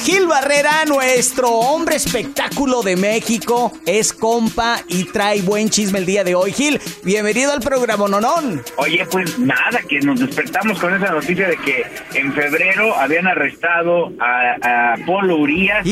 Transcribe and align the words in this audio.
Gil 0.00 0.26
Barrera, 0.26 0.84
nuestro 0.86 1.50
hombre 1.50 1.96
espectáculo 1.96 2.82
de 2.82 2.96
México. 2.96 3.72
Es 3.86 4.12
compa 4.12 4.80
y 4.88 5.04
trae 5.04 5.42
buen 5.42 5.70
chisme 5.70 5.98
el 5.98 6.06
día 6.06 6.24
de 6.24 6.34
hoy. 6.34 6.52
Gil, 6.52 6.80
bienvenido 7.02 7.52
al 7.52 7.60
programa 7.60 8.08
Nonón. 8.08 8.62
Oye, 8.76 9.06
pues 9.10 9.38
nada, 9.38 9.80
que 9.88 10.00
nos 10.00 10.20
despertamos 10.20 10.78
con 10.78 10.94
esa 10.94 11.12
noticia 11.12 11.48
de 11.48 11.56
que 11.58 11.84
en 12.14 12.32
febrero 12.32 12.96
habían 12.96 13.26
arrestado 13.26 14.12
a, 14.20 14.92
a 14.92 14.96
Polo 15.06 15.36
Urias 15.36 15.86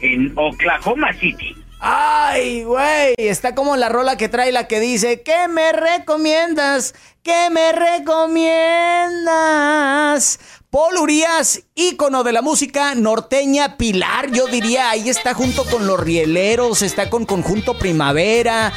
en 0.00 0.32
Oklahoma 0.36 1.12
City. 1.14 1.56
Ay, 1.84 2.62
güey, 2.62 3.14
está 3.18 3.56
como 3.56 3.76
la 3.76 3.88
rola 3.88 4.16
que 4.16 4.28
trae 4.28 4.52
la 4.52 4.68
que 4.68 4.78
dice, 4.78 5.22
¿qué 5.22 5.48
me 5.48 5.72
recomiendas? 5.72 6.94
¿Qué 7.24 7.50
me 7.50 7.72
recomiendas? 7.72 10.38
Paul 10.72 10.96
Urias, 11.02 11.68
ícono 11.74 12.24
de 12.24 12.32
la 12.32 12.40
música 12.40 12.94
norteña, 12.94 13.76
pilar, 13.76 14.30
yo 14.32 14.46
diría, 14.46 14.88
ahí 14.88 15.10
está 15.10 15.34
junto 15.34 15.64
con 15.66 15.86
los 15.86 16.00
rieleros, 16.00 16.80
está 16.80 17.10
con 17.10 17.26
Conjunto 17.26 17.78
Primavera. 17.78 18.72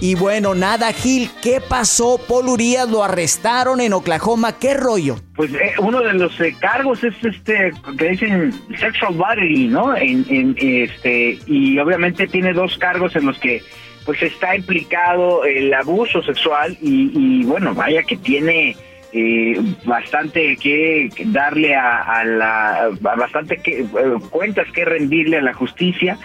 Y 0.00 0.14
bueno, 0.14 0.54
nada, 0.54 0.92
Gil, 0.92 1.28
¿qué 1.42 1.60
pasó? 1.60 2.20
Paul 2.28 2.50
Urias 2.50 2.88
lo 2.88 3.02
arrestaron 3.02 3.80
en 3.80 3.94
Oklahoma, 3.94 4.60
¿qué 4.60 4.74
rollo? 4.74 5.16
Pues 5.34 5.52
eh, 5.54 5.72
uno 5.80 6.00
de 6.02 6.12
los 6.12 6.40
eh, 6.40 6.54
cargos 6.56 7.02
es 7.02 7.14
este 7.20 7.72
que 7.98 8.10
dicen 8.10 8.52
sexual 8.78 9.14
battery, 9.14 9.66
¿no? 9.66 9.96
En, 9.96 10.24
en, 10.28 10.54
este 10.56 11.36
y 11.48 11.76
obviamente 11.80 12.28
tiene 12.28 12.52
dos 12.52 12.78
cargos 12.78 13.16
en 13.16 13.26
los 13.26 13.36
que 13.40 13.60
pues 14.06 14.22
está 14.22 14.54
implicado 14.54 15.44
el 15.44 15.74
abuso 15.74 16.22
sexual 16.22 16.78
y, 16.80 17.10
y 17.12 17.42
bueno, 17.42 17.74
vaya 17.74 18.04
que 18.04 18.16
tiene 18.16 18.76
eh, 19.12 19.58
bastante 19.84 20.56
que 20.56 21.10
darle 21.26 21.74
a, 21.74 22.24
la 22.24 22.90
bastante 23.00 23.58
que 23.58 23.80
eh, 23.80 23.86
cuentas 24.30 24.70
que 24.72 24.84
rendirle 24.84 25.38
a 25.38 25.42
la 25.42 25.54
justicia 25.54 26.16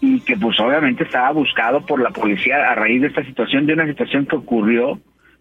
y 0.00 0.20
que 0.20 0.36
pues 0.36 0.58
obviamente 0.58 1.04
estaba 1.04 1.30
buscado 1.32 1.84
por 1.84 2.00
la 2.00 2.10
policía 2.10 2.70
a 2.70 2.74
raíz 2.74 3.02
de 3.02 3.08
esta 3.08 3.24
situación 3.24 3.66
de 3.66 3.74
una 3.74 3.86
situación 3.86 4.26
que 4.26 4.36
ocurrió 4.36 4.98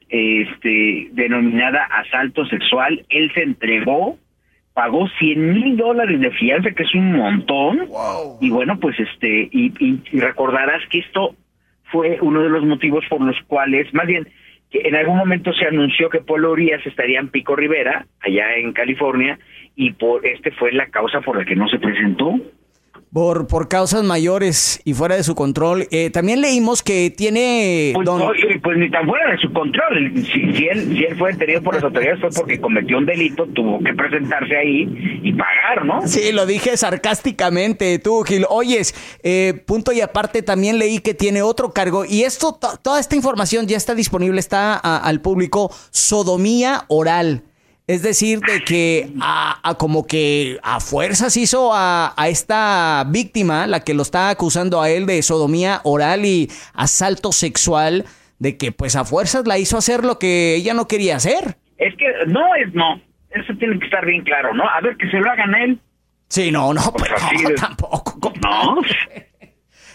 este 0.10 1.08
denominada 1.14 1.84
asalto 1.86 2.46
sexual. 2.46 3.06
Él 3.10 3.32
se 3.34 3.44
entregó 3.44 4.18
pagó 4.74 5.08
100 5.20 5.54
mil 5.54 5.78
dólares 5.78 6.20
de 6.20 6.32
fianza 6.32 6.72
que 6.72 6.84
es 6.84 6.94
un 6.94 7.14
montón. 7.14 7.88
Y 8.42 8.50
bueno 8.50 8.78
pues 8.80 9.00
este 9.00 9.50
y, 9.52 9.74
y 9.80 10.20
recordarás 10.20 10.82
que 10.90 11.00
esto 11.00 11.36
fue 11.92 12.18
uno 12.22 12.42
de 12.42 12.50
los 12.50 12.64
motivos 12.64 13.06
por 13.10 13.22
los 13.22 13.36
cuales 13.48 13.94
más 13.94 14.08
bien 14.08 14.28
en 14.72 14.96
algún 14.96 15.18
momento 15.18 15.54
se 15.54 15.66
anunció 15.66 16.10
que 16.10 16.22
Polo 16.22 16.52
Urias 16.52 16.86
estaría 16.86 17.20
en 17.20 17.30
Pico 17.30 17.56
Rivera, 17.56 18.06
allá 18.22 18.56
en 18.56 18.74
California, 18.74 19.38
y 19.76 19.92
por 19.92 20.26
este 20.26 20.52
fue 20.52 20.72
la 20.72 20.88
causa 20.88 21.22
por 21.22 21.38
la 21.38 21.46
que 21.46 21.56
no 21.56 21.68
se 21.68 21.80
presentó 21.80 22.40
por, 23.14 23.48
por 23.48 23.68
causas 23.68 24.04
mayores 24.04 24.82
y 24.86 24.94
fuera 24.94 25.16
de 25.16 25.24
su 25.24 25.36
control. 25.36 25.88
Eh, 25.92 26.10
también 26.12 26.42
leímos 26.42 26.82
que 26.82 27.14
tiene... 27.16 27.92
Pues, 27.94 28.08
pues, 28.64 28.78
ni 28.78 28.90
tan 28.90 29.06
fuera 29.06 29.32
de 29.32 29.38
su 29.38 29.52
control. 29.52 30.14
Si, 30.16 30.54
si, 30.54 30.68
él, 30.68 30.96
si 30.96 31.04
él 31.04 31.18
fue 31.18 31.34
detenido 31.34 31.62
por 31.62 31.76
las 31.76 31.84
autoridades 31.84 32.22
fue 32.22 32.30
porque 32.30 32.60
cometió 32.60 32.98
un 32.98 33.06
delito, 33.06 33.46
tuvo 33.48 33.80
que 33.80 33.94
presentarse 33.94 34.56
ahí 34.56 35.20
y 35.24 35.34
pagar, 35.34 35.86
¿no? 35.86 36.08
Sí, 36.08 36.32
lo 36.32 36.46
dije 36.46 36.78
sarcásticamente, 36.78 38.00
tú, 38.00 38.24
Gil. 38.24 38.46
Oyes, 38.50 38.96
eh, 39.24 39.62
punto 39.66 39.92
y 39.92 40.02
aparte 40.02 40.42
también 40.42 40.80
leí 40.80 41.00
que 41.00 41.14
tiene 41.14 41.42
otro 41.42 41.72
cargo 41.72 42.06
y 42.06 42.24
esto, 42.24 42.58
toda 42.82 43.00
esta 43.00 43.16
información 43.16 43.68
ya 43.68 43.78
está 43.78 43.94
disponible, 43.94 44.40
está 44.40 44.76
al 44.76 45.22
público, 45.22 45.72
sodomía 45.92 46.86
oral. 46.88 47.44
Es 47.92 48.04
decir, 48.04 48.40
de 48.40 48.64
que 48.64 49.10
a, 49.20 49.76
como 49.78 50.08
que 50.08 50.60
a 50.64 50.80
fuerzas 50.80 51.36
hizo 51.36 51.72
a, 51.74 52.14
esta 52.30 53.04
víctima, 53.06 53.68
la 53.68 53.82
que 53.82 53.94
lo 53.94 54.02
está 54.02 54.30
acusando 54.30 54.82
a 54.82 54.90
él 54.90 55.06
de 55.06 55.22
sodomía 55.22 55.82
oral 55.84 56.24
y 56.24 56.50
asalto 56.74 57.34
sexual, 57.34 58.06
de 58.40 58.56
que 58.56 58.72
pues 58.72 58.96
a 58.96 59.04
fuerzas 59.04 59.46
la 59.46 59.58
hizo 59.60 59.78
hacer 59.78 60.06
lo 60.06 60.20
que 60.20 60.56
ella 60.56 60.74
no 60.74 60.88
quería 60.88 61.18
hacer. 61.18 61.58
Es 61.78 61.94
que 61.98 62.06
no 62.28 62.56
es 62.56 62.74
no. 62.74 63.02
Eso 63.30 63.54
tiene 63.60 63.78
que 63.78 63.84
estar 63.88 64.06
bien 64.06 64.24
claro, 64.24 64.54
¿no? 64.54 64.64
A 64.70 64.80
ver 64.80 64.96
que 64.96 65.10
se 65.10 65.18
lo 65.18 65.30
hagan 65.30 65.54
a 65.54 65.62
él. 65.62 65.80
Sí, 66.30 66.50
no, 66.50 66.74
no, 66.74 66.94
pues, 66.94 67.12
pero 67.12 67.50
no, 67.50 67.56
tampoco. 67.60 68.32
No. 68.42 68.78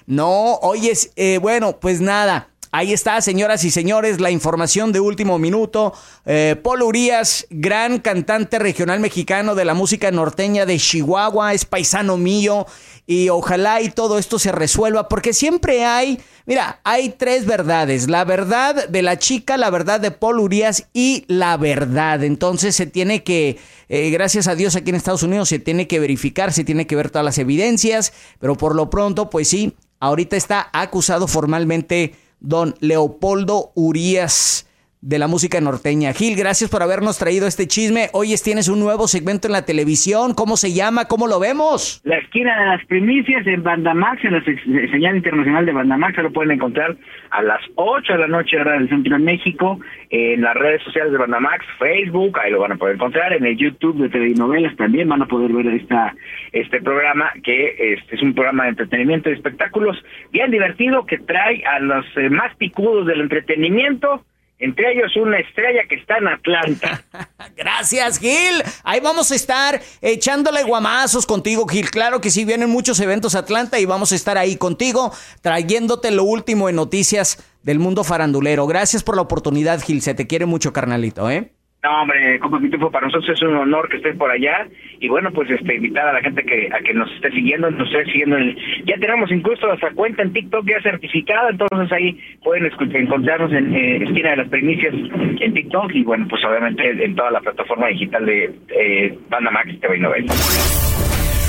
No, 0.05 0.55
oyes, 0.61 1.15
eh, 1.17 1.39
bueno, 1.39 1.81
pues 1.81 2.03
nada. 2.03 2.51
Ahí 2.77 2.93
está, 2.93 3.19
señoras 3.23 3.65
y 3.65 3.71
señores, 3.71 4.21
la 4.21 4.31
información 4.31 4.93
de 4.93 5.01
último 5.01 5.39
minuto. 5.39 5.95
Eh, 6.27 6.57
Paul 6.63 6.83
Urias, 6.83 7.47
gran 7.49 8.01
cantante 8.01 8.59
regional 8.59 9.01
mexicano 9.01 9.55
de 9.55 9.65
la 9.65 9.73
música 9.73 10.11
norteña 10.11 10.67
de 10.67 10.77
Chihuahua, 10.77 11.55
es 11.55 11.65
paisano 11.65 12.19
mío 12.19 12.67
y 13.07 13.31
ojalá 13.31 13.81
y 13.81 13.89
todo 13.89 14.19
esto 14.19 14.39
se 14.39 14.53
resuelva 14.53 15.09
porque 15.09 15.33
siempre 15.33 15.87
hay, 15.87 16.21
mira, 16.45 16.81
hay 16.85 17.09
tres 17.09 17.47
verdades, 17.47 18.11
la 18.11 18.27
verdad 18.27 18.87
de 18.87 19.01
la 19.01 19.19
chica, 19.19 19.57
la 19.57 19.71
verdad 19.71 19.99
de 19.99 20.11
Paul 20.11 20.41
Urias 20.41 20.87
y 20.93 21.25
la 21.29 21.57
verdad. 21.57 22.25
Entonces 22.25 22.77
se 22.77 22.85
tiene 22.85 23.23
que, 23.25 23.57
eh, 23.89 24.11
gracias 24.11 24.49
a 24.49 24.55
Dios 24.55 24.77
aquí 24.77 24.91
en 24.91 24.97
Estados 24.97 25.23
Unidos, 25.23 25.49
se 25.49 25.59
tiene 25.59 25.89
que 25.89 25.99
verificar, 25.99 26.53
se 26.53 26.63
tiene 26.63 26.87
que 26.87 26.95
ver 26.95 27.09
todas 27.09 27.25
las 27.25 27.39
evidencias, 27.39 28.13
pero 28.39 28.55
por 28.55 28.75
lo 28.75 28.91
pronto, 28.91 29.31
pues 29.31 29.49
sí, 29.49 29.75
ahorita 29.99 30.37
está 30.37 30.69
acusado 30.75 31.27
formalmente 31.27 32.26
don 32.41 32.75
Leopoldo 32.81 33.73
Urias 33.75 34.67
de 35.01 35.19
la 35.19 35.29
música 35.29 35.61
norteña. 35.61 36.13
Gil, 36.13 36.37
gracias 36.37 36.71
por 36.71 36.83
habernos 36.83 37.19
traído 37.19 37.47
este 37.47 37.67
chisme. 37.67 38.09
Hoy 38.13 38.35
tienes 38.43 38.69
un 38.69 38.81
nuevo 38.81 39.09
segmento 39.09 39.49
en 39.49 39.53
la 39.53 39.65
televisión. 39.65 40.35
¿Cómo 40.35 40.57
se 40.57 40.73
llama? 40.73 41.07
¿Cómo 41.07 41.27
lo 41.27 41.39
vemos? 41.39 42.01
La 42.05 42.19
esquina 42.19 42.59
de 42.59 42.67
las 42.67 42.85
primicias 42.87 43.47
en 43.47 43.63
Bandamax, 43.63 44.25
en 44.25 44.33
la 44.33 44.45
señal 44.91 45.17
internacional 45.17 45.67
de 45.67 45.73
Bandamax. 45.73 46.17
Se 46.17 46.23
lo 46.23 46.33
pueden 46.33 46.53
encontrar 46.53 46.97
a 47.31 47.43
las 47.43 47.61
8 47.77 48.13
de 48.13 48.19
la 48.19 48.27
noche, 48.27 48.59
hora 48.59 48.73
del 48.73 48.89
centro 48.89 49.17
de 49.17 49.23
México, 49.23 49.79
en 50.11 50.41
las 50.43 50.55
redes 50.55 50.83
sociales 50.83 51.13
de 51.13 51.19
Bandamax, 51.19 51.65
Facebook, 51.79 52.39
ahí 52.41 52.51
lo 52.51 52.61
van 52.61 52.73
a 52.73 52.77
poder 52.77 52.97
encontrar. 52.97 53.33
En 53.33 53.45
el 53.45 53.57
YouTube 53.57 54.01
de 54.03 54.09
TV 54.09 54.35
Novelas 54.35 54.77
también 54.77 55.09
van 55.09 55.23
a 55.23 55.27
poder 55.27 55.53
ver 55.53 55.67
esta, 55.69 56.15
este 56.53 56.81
programa, 56.81 57.33
que 57.43 57.95
este 57.95 58.17
es 58.17 58.23
un 58.23 58.35
programa 58.35 58.65
de 58.65 58.71
entretenimiento 58.71 59.31
y 59.31 59.35
espectáculos 59.35 59.97
bien 60.33 60.51
divertido 60.51 61.07
que 61.07 61.19
trae 61.19 61.65
a 61.65 61.81
los 61.81 62.05
eh, 62.17 62.31
más 62.31 62.55
picudos 62.57 63.07
del 63.07 63.21
entretenimiento 63.21 64.25
entre 64.59 64.93
ellos 64.93 65.15
una 65.17 65.39
estrella 65.39 65.83
que 65.89 65.97
está 65.97 66.17
en 66.19 66.29
Atlanta. 66.29 67.05
Gracias, 67.57 68.19
Gil. 68.19 68.63
Ahí 68.85 69.01
vamos 69.01 69.31
a 69.31 69.35
estar 69.35 69.81
echándole 70.01 70.63
guamazos 70.63 71.27
contigo, 71.27 71.67
Gil. 71.67 71.91
Claro 71.91 72.21
que 72.21 72.31
sí, 72.31 72.45
vienen 72.45 72.71
muchos 72.71 73.01
eventos 73.01 73.35
a 73.35 73.41
Atlanta 73.41 73.79
y 73.79 73.85
vamos 73.85 74.13
a 74.13 74.17
estar 74.17 74.39
ahí 74.39 74.57
contigo, 74.57 75.13
trayéndote 75.43 76.11
lo 76.11 76.25
último 76.25 76.69
en 76.69 76.77
noticias 76.77 77.45
del 77.63 77.79
mundo 77.79 78.05
farandulero. 78.05 78.67
Gracias 78.67 79.03
por 79.03 79.17
la 79.17 79.23
oportunidad, 79.23 79.83
Gil. 79.83 80.01
Se 80.03 80.15
te 80.15 80.27
quiere 80.27 80.47
mucho, 80.47 80.73
carnalito, 80.73 81.29
¿eh? 81.31 81.56
No, 81.87 82.03
hombre, 82.03 82.41
compa 82.41 82.59
Pitufo, 82.59 82.91
para 82.91 83.07
nosotros 83.07 83.31
es 83.31 83.43
un 83.43 83.55
honor 83.55 83.89
que 83.89 83.99
estés 83.99 84.17
por 84.17 84.29
allá 84.29 84.67
y 84.99 85.09
bueno, 85.09 85.31
pues 85.31 85.49
este 85.49 85.77
invitar 85.77 86.09
a 86.09 86.15
la 86.15 86.21
gente 86.21 86.43
que 86.43 86.69
a 86.75 86.81
que 86.81 86.93
nos 86.93 87.09
esté 87.13 87.31
siguiendo, 87.31 87.71
nos 87.71 87.87
esté 87.87 88.07
siguiendo. 88.07 88.37
ya 88.85 88.97
tenemos 88.99 89.31
incluso 89.31 89.69
nuestra 89.69 89.93
cuenta 89.93 90.23
en 90.23 90.33
TikTok 90.33 90.67
ya 90.69 90.83
certificada, 90.83 91.49
entonces 91.51 91.93
ahí 91.93 92.21
pueden 92.43 92.69
encontrarnos 92.93 93.53
en 93.53 93.73
eh, 93.73 94.03
Esquina 94.03 94.31
de 94.31 94.37
las 94.39 94.49
Primicias 94.49 94.93
en 95.41 95.55
TikTok 95.55 95.95
y 95.95 96.03
bueno, 96.03 96.27
pues 96.29 96.45
obviamente 96.45 97.05
en 97.05 97.15
toda 97.15 97.31
la 97.31 97.41
plataforma 97.41 97.87
digital 97.87 98.27
de 98.27 98.53
eh, 98.71 99.19
Banda 99.29 99.53
Max 99.53 99.71
TV 99.81 99.99
y 99.99 100.03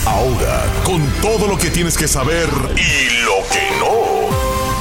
Ahora, 0.05 0.61
con 0.85 1.01
todo 1.19 1.47
lo 1.47 1.57
que 1.57 1.71
tienes 1.71 1.97
que 1.97 2.07
saber 2.07 2.47
y 2.75 3.25
lo 3.25 3.41
que 3.51 3.79
no. 3.79 4.26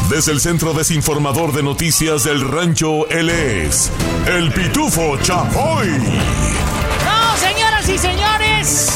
Desde 0.08 0.30
el 0.30 0.40
Centro 0.40 0.72
Desinformador 0.72 1.52
de 1.52 1.64
Noticias 1.64 2.22
del 2.22 2.40
Rancho, 2.40 3.08
él 3.08 3.28
es 3.28 3.90
el 4.26 4.52
Pitufo 4.52 5.16
Chapoy. 5.20 5.88
No, 5.88 7.36
señoras 7.36 7.88
y 7.88 7.98
señores. 7.98 8.88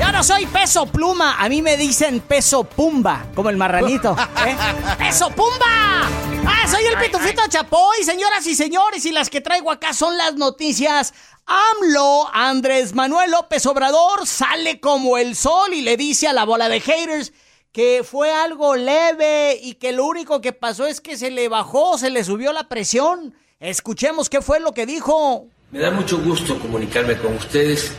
Yo 0.00 0.10
no 0.10 0.24
soy 0.24 0.46
peso 0.46 0.86
pluma, 0.86 1.36
a 1.38 1.48
mí 1.48 1.62
me 1.62 1.76
dicen 1.76 2.18
peso 2.18 2.64
pumba, 2.64 3.26
como 3.36 3.50
el 3.50 3.56
marranito. 3.56 4.16
¿eh? 4.46 4.56
¡Peso 4.98 5.30
pumba! 5.30 6.08
¡Ah, 6.44 6.66
soy 6.68 6.84
el 6.86 6.98
pitufito 6.98 7.42
Chapoy, 7.48 8.02
señoras 8.04 8.44
y 8.48 8.56
señores! 8.56 9.06
Y 9.06 9.12
las 9.12 9.30
que 9.30 9.40
traigo 9.40 9.70
acá 9.70 9.92
son 9.92 10.18
las 10.18 10.34
noticias 10.34 11.14
AMLO, 11.46 12.28
Andrés 12.34 12.96
Manuel 12.96 13.30
López 13.30 13.64
Obrador, 13.66 14.26
sale 14.26 14.80
como 14.80 15.18
el 15.18 15.36
sol 15.36 15.72
y 15.72 15.82
le 15.82 15.96
dice 15.96 16.26
a 16.26 16.32
la 16.32 16.44
bola 16.44 16.68
de 16.68 16.80
haters 16.80 17.32
que 17.72 18.02
fue 18.04 18.32
algo 18.32 18.76
leve 18.76 19.58
y 19.62 19.74
que 19.74 19.92
lo 19.92 20.06
único 20.06 20.40
que 20.40 20.52
pasó 20.52 20.86
es 20.86 21.00
que 21.00 21.16
se 21.16 21.30
le 21.30 21.48
bajó, 21.48 21.98
se 21.98 22.10
le 22.10 22.24
subió 22.24 22.52
la 22.52 22.68
presión. 22.68 23.34
Escuchemos 23.60 24.28
qué 24.28 24.40
fue 24.40 24.60
lo 24.60 24.72
que 24.72 24.86
dijo. 24.86 25.46
Me 25.70 25.80
da 25.80 25.90
mucho 25.90 26.18
gusto 26.18 26.58
comunicarme 26.58 27.16
con 27.18 27.34
ustedes. 27.34 27.92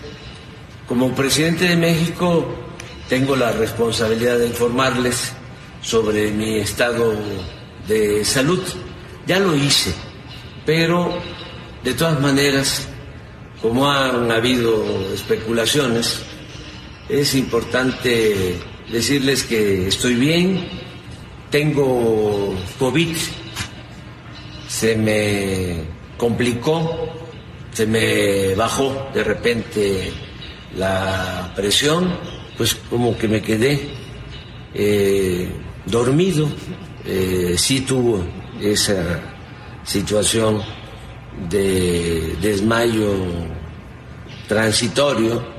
Como 0.88 1.14
presidente 1.14 1.66
de 1.66 1.78
México 1.78 2.46
tengo 3.08 3.36
la 3.36 3.52
responsabilidad 3.52 4.40
de 4.40 4.48
informarles 4.48 5.34
sobre 5.82 6.32
mi 6.32 6.58
estado 6.58 7.14
de 7.88 8.26
salud. 8.26 8.64
Ya 9.28 9.40
lo 9.40 9.56
hice, 9.56 9.94
pero 10.66 11.14
de 11.84 11.94
todas 11.94 12.20
maneras 12.20 12.88
como 13.62 13.90
han 13.90 14.32
habido 14.32 14.86
especulaciones, 15.14 16.22
es 17.10 17.36
importante 17.36 18.56
decirles 18.92 19.44
que 19.44 19.88
estoy 19.88 20.16
bien, 20.16 20.68
tengo 21.50 22.56
COVID, 22.78 23.16
se 24.68 24.96
me 24.96 25.84
complicó, 26.18 27.10
se 27.74 27.86
me 27.86 28.56
bajó 28.56 29.10
de 29.14 29.24
repente 29.24 30.12
la 30.78 31.52
presión, 31.56 32.16
pues 32.58 32.76
como 32.76 33.18
que 33.18 33.28
me 33.28 33.42
quedé 33.42 33.80
eh, 34.74 35.50
dormido, 35.86 36.48
eh, 37.06 37.56
sí 37.58 37.82
tuvo 37.82 38.24
esa 38.62 39.22
situación 39.84 40.62
de 41.50 42.36
desmayo 42.42 43.14
transitorio. 44.48 45.59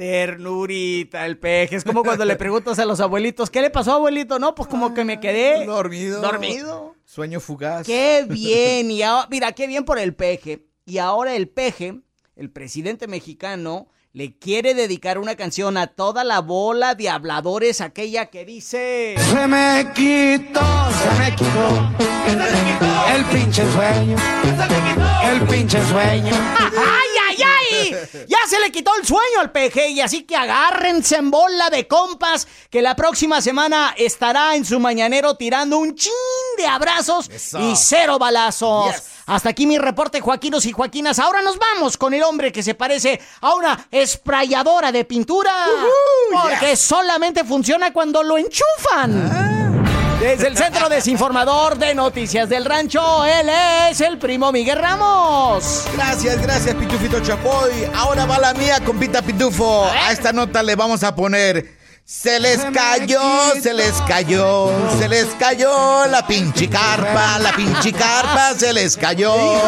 Ternurita 0.00 1.26
el 1.26 1.36
peje. 1.36 1.76
Es 1.76 1.84
como 1.84 2.02
cuando 2.02 2.24
le 2.24 2.34
preguntas 2.36 2.78
a 2.78 2.86
los 2.86 3.00
abuelitos, 3.00 3.50
¿qué 3.50 3.60
le 3.60 3.68
pasó, 3.68 3.92
abuelito? 3.92 4.38
No, 4.38 4.54
pues 4.54 4.66
como 4.66 4.94
que 4.94 5.04
me 5.04 5.20
quedé 5.20 5.66
dormido. 5.66 6.22
Dormido. 6.22 6.94
Sueño 7.04 7.38
fugaz. 7.38 7.86
Qué 7.86 8.24
bien. 8.26 8.90
Y 8.90 9.02
mira, 9.28 9.52
qué 9.52 9.66
bien 9.66 9.84
por 9.84 9.98
el 9.98 10.14
peje. 10.14 10.64
Y 10.86 10.96
ahora 10.96 11.34
el 11.34 11.50
peje, 11.50 12.00
el 12.34 12.50
presidente 12.50 13.08
mexicano, 13.08 13.88
le 14.14 14.38
quiere 14.38 14.72
dedicar 14.72 15.18
una 15.18 15.34
canción 15.34 15.76
a 15.76 15.88
toda 15.88 16.24
la 16.24 16.40
bola 16.40 16.94
de 16.94 17.10
habladores, 17.10 17.82
aquella 17.82 18.30
que 18.30 18.46
dice... 18.46 19.16
Se 19.18 19.46
me 19.46 19.86
quitó, 19.94 20.60
se 20.92 21.18
me 21.18 21.36
quitó, 21.36 21.90
el 23.14 23.24
pinche 23.26 23.70
sueño, 23.70 24.16
el 25.30 25.42
pinche 25.46 25.84
sueño. 25.84 26.34
¡Ay, 26.58 27.09
Ya 28.28 28.38
se 28.48 28.60
le 28.60 28.70
quitó 28.72 28.90
el 28.96 29.06
sueño 29.06 29.40
al 29.40 29.52
peje 29.52 29.88
y 29.88 30.00
así 30.00 30.22
que 30.22 30.36
agárrense 30.36 31.16
en 31.16 31.30
bola 31.30 31.70
de 31.70 31.86
compas 31.86 32.46
que 32.70 32.82
la 32.82 32.96
próxima 32.96 33.40
semana 33.40 33.94
estará 33.96 34.54
en 34.54 34.64
su 34.64 34.80
mañanero 34.80 35.36
tirando 35.36 35.78
un 35.78 35.94
chin 35.94 36.12
de 36.56 36.66
abrazos 36.66 37.30
y 37.60 37.74
cero 37.76 38.18
balazos. 38.18 38.94
Hasta 39.26 39.50
aquí 39.50 39.66
mi 39.66 39.78
reporte, 39.78 40.20
Joaquinos 40.20 40.66
y 40.66 40.72
Joaquinas. 40.72 41.18
Ahora 41.18 41.40
nos 41.42 41.58
vamos 41.58 41.96
con 41.96 42.14
el 42.14 42.22
hombre 42.22 42.50
que 42.50 42.62
se 42.62 42.74
parece 42.74 43.20
a 43.40 43.54
una 43.54 43.86
esprayadora 43.90 44.90
de 44.92 45.04
pintura. 45.04 45.52
porque 46.32 46.76
solamente 46.76 47.44
funciona 47.44 47.92
cuando 47.92 48.22
lo 48.22 48.38
enchufan. 48.38 49.30
Ah. 49.32 49.79
Desde 50.20 50.48
el 50.48 50.56
Centro 50.56 50.90
Desinformador 50.90 51.78
de 51.78 51.94
Noticias 51.94 52.46
del 52.50 52.66
Rancho, 52.66 53.24
él 53.24 53.48
es 53.88 54.02
el 54.02 54.18
primo 54.18 54.52
Miguel 54.52 54.78
Ramos. 54.78 55.86
Gracias, 55.96 56.42
gracias, 56.42 56.74
Pitufito 56.74 57.20
Chapoy. 57.20 57.88
Ahora 57.94 58.26
va 58.26 58.38
la 58.38 58.52
mía, 58.52 58.80
compita 58.84 59.22
Pitufo. 59.22 59.86
a 59.86 60.12
esta 60.12 60.30
nota 60.30 60.62
le 60.62 60.76
vamos 60.76 61.02
a 61.04 61.14
poner 61.14 61.80
se 62.10 62.40
les 62.40 62.60
cayó, 62.74 63.20
se 63.62 63.72
les 63.72 63.92
cayó, 64.02 64.68
se 64.98 65.08
les 65.08 65.26
cayó 65.38 66.06
la 66.08 66.26
pinche 66.26 66.68
carpa, 66.68 67.38
la 67.38 67.52
pinche 67.52 67.92
carpa 67.92 68.52
se 68.58 68.72
les 68.72 68.96
cayó. 68.96 69.32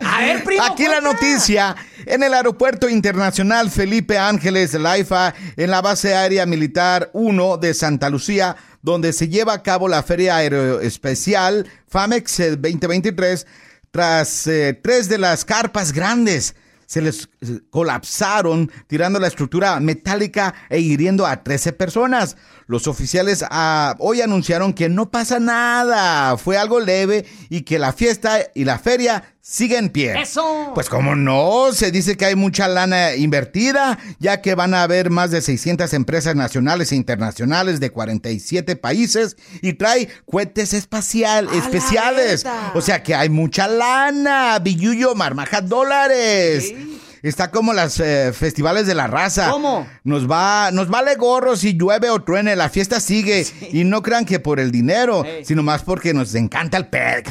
Aquí 0.00 0.86
la 0.86 1.00
noticia. 1.00 1.74
En 2.06 2.22
el 2.22 2.34
Aeropuerto 2.34 2.88
Internacional 2.88 3.70
Felipe 3.70 4.18
Ángeles 4.18 4.74
Laifa, 4.74 5.34
en 5.56 5.70
la 5.70 5.80
base 5.80 6.14
aérea 6.14 6.46
militar 6.46 7.10
1 7.12 7.56
de 7.56 7.74
Santa 7.74 8.08
Lucía, 8.08 8.56
donde 8.82 9.12
se 9.12 9.28
lleva 9.28 9.52
a 9.52 9.62
cabo 9.62 9.88
la 9.88 10.02
Feria 10.02 10.36
Aeroespecial 10.36 11.66
FAMEX 11.88 12.38
2023, 12.60 13.46
tras 13.90 14.46
eh, 14.46 14.78
tres 14.80 15.08
de 15.08 15.18
las 15.18 15.44
carpas 15.44 15.92
grandes 15.92 16.54
se 16.88 17.02
les 17.02 17.28
eh, 17.42 17.60
colapsaron, 17.68 18.72
tirando 18.86 19.20
la 19.20 19.26
estructura 19.26 19.78
metálica 19.78 20.54
e 20.70 20.80
hiriendo 20.80 21.26
a 21.26 21.42
13 21.42 21.74
personas. 21.74 22.36
Los 22.66 22.86
oficiales 22.86 23.44
ah, 23.50 23.94
hoy 23.98 24.22
anunciaron 24.22 24.72
que 24.72 24.88
no 24.88 25.10
pasa 25.10 25.38
nada, 25.38 26.38
fue 26.38 26.56
algo 26.56 26.80
leve 26.80 27.26
y 27.50 27.62
que 27.62 27.78
la 27.78 27.92
fiesta 27.92 28.38
y 28.54 28.64
la 28.64 28.78
feria 28.78 29.34
siguen 29.48 29.78
en 29.78 29.90
pie. 29.90 30.20
¡Eso! 30.20 30.72
Pues 30.74 30.88
como 30.88 31.14
no, 31.14 31.72
se 31.72 31.90
dice 31.90 32.16
que 32.16 32.26
hay 32.26 32.34
mucha 32.34 32.68
lana 32.68 33.14
invertida, 33.14 33.98
ya 34.18 34.42
que 34.42 34.54
van 34.54 34.74
a 34.74 34.82
haber 34.82 35.08
más 35.08 35.30
de 35.30 35.40
600 35.40 35.94
empresas 35.94 36.34
nacionales 36.34 36.92
e 36.92 36.96
internacionales 36.96 37.80
de 37.80 37.90
47 37.90 38.76
países 38.76 39.36
y 39.62 39.74
trae 39.74 40.08
cohetes 40.26 40.74
espacial, 40.74 41.48
especiales. 41.54 42.44
O 42.74 42.82
sea 42.82 43.02
que 43.02 43.14
hay 43.14 43.30
mucha 43.30 43.68
lana, 43.68 44.58
billuyo, 44.58 45.14
marmaja, 45.14 45.62
dólares. 45.62 46.74
Está 47.22 47.50
como 47.50 47.72
las 47.72 47.98
eh, 48.00 48.32
festivales 48.32 48.86
de 48.86 48.94
la 48.94 49.06
raza. 49.06 49.50
¿Cómo? 49.50 49.86
Nos 50.04 50.30
va, 50.30 50.70
nos 50.72 50.88
vale 50.88 51.14
gorro 51.16 51.56
si 51.56 51.76
llueve 51.76 52.10
o 52.10 52.22
truene, 52.22 52.56
la 52.56 52.68
fiesta 52.68 53.00
sigue. 53.00 53.46
Y 53.72 53.84
no 53.84 54.02
crean 54.02 54.24
que 54.24 54.40
por 54.40 54.60
el 54.60 54.70
dinero, 54.70 55.24
sino 55.44 55.62
más 55.62 55.82
porque 55.82 56.14
nos 56.14 56.34
encanta 56.34 56.76
el 56.76 56.86
pet. 56.86 57.30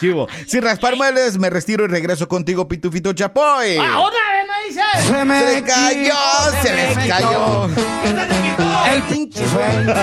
Sin 0.46 0.62
raspar 0.62 0.96
muebles, 0.96 1.38
me 1.38 1.50
retiro 1.50 1.84
y 1.84 1.88
regreso 1.88 2.28
contigo, 2.28 2.66
Pitufito 2.66 3.12
Chapoy. 3.12 3.76
¡Ahora 3.76 4.16
me 4.46 4.68
dice! 4.68 4.82
Se 5.06 5.24
me 5.24 5.62
cayó, 5.62 6.14
se 6.62 6.74
les 6.74 7.08
cayó. 7.08 7.68
El 8.90 9.02
pinche 9.02 9.48
sueño. 9.48 9.94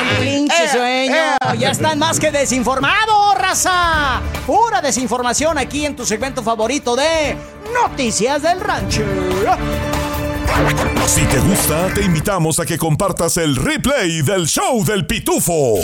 El 0.00 0.24
pinche 0.24 0.64
eh, 0.64 0.68
sueño. 0.68 1.14
Eh. 1.14 1.58
Ya 1.58 1.70
están 1.70 1.98
más 1.98 2.18
que 2.20 2.30
desinformados, 2.30 3.38
raza. 3.38 4.20
Pura 4.46 4.80
desinformación 4.80 5.58
aquí 5.58 5.84
en 5.86 5.96
tu 5.96 6.06
segmento 6.06 6.42
favorito 6.42 6.96
de 6.96 7.36
Noticias 7.72 8.42
del 8.42 8.60
Rancho. 8.60 9.02
Si 11.06 11.22
te 11.22 11.38
gusta, 11.40 11.88
te 11.94 12.02
invitamos 12.02 12.60
a 12.60 12.66
que 12.66 12.78
compartas 12.78 13.36
el 13.36 13.56
replay 13.56 14.22
del 14.22 14.46
show 14.46 14.84
del 14.84 15.06
Pitufo. 15.06 15.74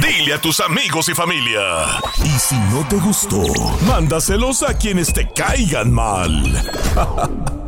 Dile 0.00 0.34
a 0.34 0.40
tus 0.40 0.60
amigos 0.60 1.08
y 1.08 1.14
familia. 1.14 1.60
Y 2.24 2.38
si 2.38 2.56
no 2.56 2.86
te 2.88 2.96
gustó, 2.96 3.42
mándaselos 3.86 4.62
a 4.62 4.74
quienes 4.74 5.12
te 5.12 5.28
caigan 5.28 5.92
mal. 5.92 6.62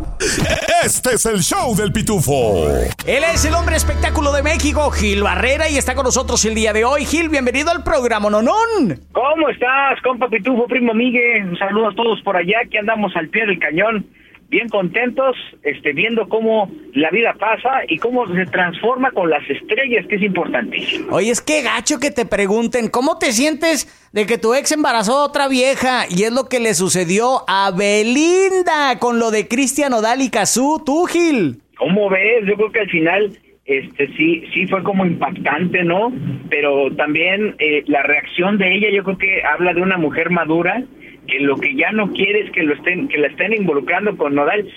Este 0.83 1.15
es 1.15 1.27
el 1.27 1.41
show 1.41 1.75
del 1.77 1.93
Pitufo. 1.93 2.69
Él 3.07 3.25
es 3.25 3.45
el 3.45 3.55
hombre 3.55 3.77
espectáculo 3.77 4.33
de 4.33 4.43
México, 4.43 4.91
Gil 4.91 5.23
Barrera, 5.23 5.69
y 5.69 5.77
está 5.77 5.95
con 5.95 6.05
nosotros 6.05 6.45
el 6.45 6.55
día 6.55 6.73
de 6.73 6.85
hoy. 6.85 7.05
Gil, 7.05 7.29
bienvenido 7.29 7.71
al 7.71 7.83
programa 7.83 8.31
Nonón. 8.31 9.01
¿Cómo 9.13 9.49
estás, 9.49 10.01
compa 10.03 10.29
Pitufo, 10.29 10.67
primo 10.67 10.95
Miguel? 10.95 11.51
Un 11.51 11.59
saludo 11.59 11.89
a 11.89 11.95
todos 11.95 12.21
por 12.23 12.37
allá, 12.37 12.61
que 12.71 12.79
andamos 12.79 13.15
al 13.17 13.29
pie 13.29 13.47
del 13.47 13.59
cañón 13.59 14.07
bien 14.49 14.69
contentos, 14.69 15.37
este, 15.63 15.93
viendo 15.93 16.29
cómo 16.29 16.71
la 16.93 17.11
vida 17.11 17.35
pasa 17.39 17.83
y 17.89 17.99
cómo 17.99 18.27
se 18.33 18.47
transforma 18.47 19.11
con 19.11 19.29
las 19.29 19.49
estrellas, 19.49 20.07
que 20.07 20.17
es 20.17 20.23
importantísimo. 20.23 21.15
Oye, 21.15 21.31
es 21.31 21.41
que 21.41 21.63
gacho 21.63 21.99
que 21.99 22.11
te 22.11 22.27
pregunten, 22.27 22.89
¿cómo 22.89 23.19
te 23.19 23.33
sientes 23.33 24.09
de 24.13 24.27
que 24.27 24.39
tu 24.39 24.55
ex 24.55 24.73
embarazó 24.73 25.19
a 25.19 25.25
otra 25.25 25.49
vieja? 25.49 26.05
Y 26.09 26.23
es 26.23 26.33
lo 26.33 26.49
que 26.49 26.61
le 26.61 26.75
sucedió 26.75 27.45
a 27.49 27.71
Belinda 27.77 28.99
con 28.99 29.19
lo 29.19 29.31
de 29.31 29.49
Cristian 29.49 29.93
Odal 29.93 30.23
y 30.23 30.31
Cazú, 30.31 30.83
tú, 30.85 31.07
Gil. 31.07 31.61
¿Cómo 31.77 32.09
ves? 32.09 32.47
Yo 32.47 32.55
creo 32.55 32.73
que 32.73 32.81
al 32.81 32.91
final 32.91 33.39
este 33.67 34.07
sí 34.17 34.45
sí 34.55 34.67
fue 34.69 34.85
como 34.85 35.05
impactante 35.05 35.83
no 35.83 36.13
pero 36.49 36.95
también 36.95 37.57
eh, 37.59 37.83
la 37.89 38.05
reacción 38.05 38.59
de 38.59 38.77
ella 38.77 38.91
yo 38.93 39.03
creo 39.03 39.19
que 39.19 39.43
habla 39.43 39.75
de 39.75 39.83
una 39.83 39.99
mujer 39.99 40.31
madura 40.31 40.85
que 41.27 41.41
lo 41.41 41.57
que 41.57 41.75
ya 41.75 41.93
no 41.93 42.13
quiere 42.13 42.41
es 42.41 42.51
que 42.51 42.63
lo 42.63 42.75
estén 42.75 43.09
que 43.09 43.19
la 43.19 43.29
estén 43.29 43.53
involucrando 43.53 44.17
con 44.17 44.35
Nodal. 44.35 44.69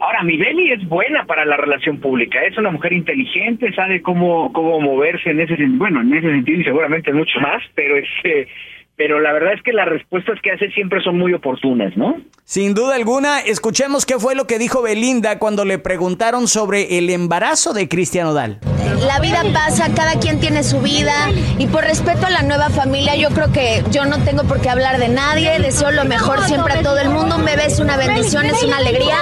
Ahora, 0.00 0.22
mi 0.22 0.36
Beli 0.36 0.72
es 0.72 0.86
buena 0.88 1.24
para 1.24 1.44
la 1.44 1.56
relación 1.56 1.98
pública, 2.00 2.42
es 2.44 2.58
una 2.58 2.70
mujer 2.70 2.92
inteligente, 2.92 3.72
sabe 3.72 4.02
cómo, 4.02 4.52
cómo 4.52 4.80
moverse 4.80 5.30
en 5.30 5.40
ese 5.40 5.56
sentido, 5.56 5.78
bueno, 5.78 6.00
en 6.00 6.12
ese 6.12 6.30
sentido 6.30 6.60
y 6.60 6.64
seguramente 6.64 7.12
mucho 7.12 7.40
más, 7.40 7.62
pero 7.74 7.96
este, 7.96 8.48
pero 8.96 9.20
la 9.20 9.32
verdad 9.32 9.54
es 9.54 9.62
que 9.62 9.72
las 9.72 9.88
respuestas 9.88 10.38
que 10.42 10.52
hace 10.52 10.70
siempre 10.70 11.02
son 11.02 11.18
muy 11.18 11.34
oportunas, 11.34 11.96
¿no? 11.96 12.16
Sin 12.44 12.74
duda 12.74 12.94
alguna, 12.94 13.40
escuchemos 13.40 14.06
qué 14.06 14.18
fue 14.18 14.34
lo 14.34 14.46
que 14.46 14.58
dijo 14.58 14.82
Belinda 14.82 15.38
cuando 15.38 15.64
le 15.64 15.78
preguntaron 15.78 16.46
sobre 16.46 16.98
el 16.98 17.10
embarazo 17.10 17.72
de 17.72 17.88
Cristian 17.88 18.26
Odal. 18.26 18.60
La 19.06 19.18
vida 19.18 19.42
pasa, 19.52 19.92
cada 19.94 20.18
quien 20.20 20.40
tiene 20.40 20.62
su 20.62 20.80
vida 20.80 21.30
y 21.58 21.66
por 21.66 21.84
respeto 21.84 22.26
a 22.26 22.30
la 22.30 22.42
nueva 22.42 22.70
familia 22.70 23.16
yo 23.16 23.30
creo 23.30 23.50
que 23.52 23.82
yo 23.90 24.04
no 24.04 24.22
tengo 24.24 24.44
por 24.44 24.60
qué 24.60 24.70
hablar 24.70 24.98
de 24.98 25.08
nadie, 25.08 25.58
deseo 25.58 25.90
lo 25.90 26.04
mejor 26.04 26.42
siempre 26.44 26.74
a 26.74 26.82
todo 26.82 26.98
el 26.98 27.10
mundo, 27.10 27.36
un 27.36 27.44
bebé 27.44 27.66
es 27.66 27.80
una 27.80 27.96
bendición, 27.96 28.46
es 28.46 28.62
una 28.62 28.76
alegría, 28.78 29.16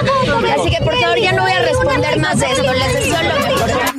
así 0.57 0.69
que 0.69 0.83
por 0.83 0.95
favor 0.95 1.17
ya 1.19 1.31
no 1.31 1.43
voy 1.43 1.51
a 1.51 1.61
responder 1.61 2.19
más 2.19 2.39
de 2.39 2.45
esto, 2.45 2.73
les 2.73 2.93
deseo 2.93 3.23
lo 3.23 3.39
mejor. 3.39 3.92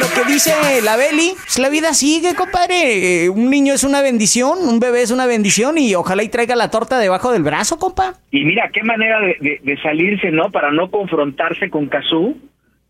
Lo 0.00 0.06
que 0.24 0.32
dice 0.32 0.50
la 0.84 0.96
Beli, 0.96 1.32
pues 1.34 1.58
la 1.58 1.68
vida 1.68 1.92
sigue, 1.92 2.34
compadre. 2.34 3.24
Eh, 3.24 3.28
un 3.28 3.50
niño 3.50 3.74
es 3.74 3.84
una 3.84 4.00
bendición, 4.02 4.58
un 4.68 4.78
bebé 4.80 5.02
es 5.02 5.10
una 5.10 5.26
bendición 5.26 5.76
y 5.78 5.94
ojalá 5.94 6.22
y 6.22 6.28
traiga 6.28 6.54
la 6.56 6.70
torta 6.70 6.98
debajo 6.98 7.32
del 7.32 7.42
brazo, 7.42 7.78
compa. 7.78 8.14
Y 8.30 8.44
mira, 8.44 8.70
qué 8.72 8.82
manera 8.82 9.20
de, 9.20 9.36
de- 9.40 9.60
de 9.62 9.76
salirse, 9.82 10.30
¿no? 10.30 10.50
Para 10.50 10.70
no 10.70 10.90
confrontarse 10.90 11.70
con 11.70 11.86
Kazú. 11.86 12.36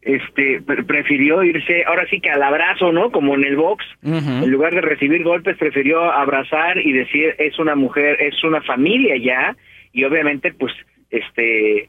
Este, 0.01 0.63
pre- 0.63 0.85
prefirió 0.85 1.43
irse, 1.43 1.85
ahora 1.87 2.07
sí 2.09 2.21
que 2.21 2.31
al 2.31 2.43
abrazo, 2.43 2.93
¿no? 2.93 3.11
Como 3.11 3.35
en 3.35 3.45
el 3.45 3.57
box. 3.57 3.85
En 4.03 4.49
lugar 4.51 4.73
de 4.75 4.81
recibir 4.81 5.23
golpes, 5.25 5.57
prefirió 5.59 6.03
abrazar 6.11 6.79
y 6.79 6.93
decir, 6.93 7.35
es 7.39 7.59
una 7.59 7.75
mujer, 7.75 8.17
es 8.23 8.43
una 8.45 8.63
familia 8.63 9.17
ya. 9.23 9.57
Y 9.93 10.05
obviamente, 10.05 10.53
pues, 10.53 10.73
este, 11.11 11.89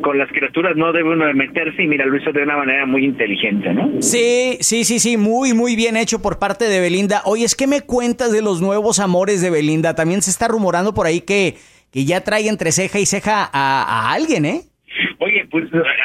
con 0.00 0.16
las 0.16 0.28
criaturas 0.30 0.76
no 0.76 0.92
debe 0.92 1.10
uno 1.10 1.26
de 1.26 1.34
meterse 1.34 1.82
y 1.82 1.88
mira, 1.88 2.06
lo 2.06 2.16
hizo 2.16 2.30
de 2.30 2.44
una 2.44 2.56
manera 2.56 2.86
muy 2.86 3.04
inteligente, 3.04 3.72
¿no? 3.72 4.00
Sí, 4.00 4.58
sí, 4.60 4.84
sí, 4.84 5.00
sí, 5.00 5.16
muy, 5.16 5.54
muy 5.54 5.74
bien 5.74 5.96
hecho 5.96 6.22
por 6.22 6.38
parte 6.38 6.66
de 6.66 6.80
Belinda. 6.80 7.22
Oye, 7.24 7.44
es 7.44 7.56
que 7.56 7.66
me 7.66 7.80
cuentas 7.80 8.32
de 8.32 8.42
los 8.42 8.62
nuevos 8.62 9.00
amores 9.00 9.42
de 9.42 9.50
Belinda. 9.50 9.96
También 9.96 10.22
se 10.22 10.30
está 10.30 10.46
rumorando 10.46 10.94
por 10.94 11.06
ahí 11.06 11.20
que, 11.20 11.54
que 11.92 12.04
ya 12.04 12.20
trae 12.20 12.48
entre 12.48 12.70
ceja 12.70 13.00
y 13.00 13.06
ceja 13.06 13.42
a, 13.52 13.82
a 13.82 14.12
alguien, 14.12 14.44
¿eh? 14.44 14.60
Oye, 15.18 15.46
pues 15.50 15.64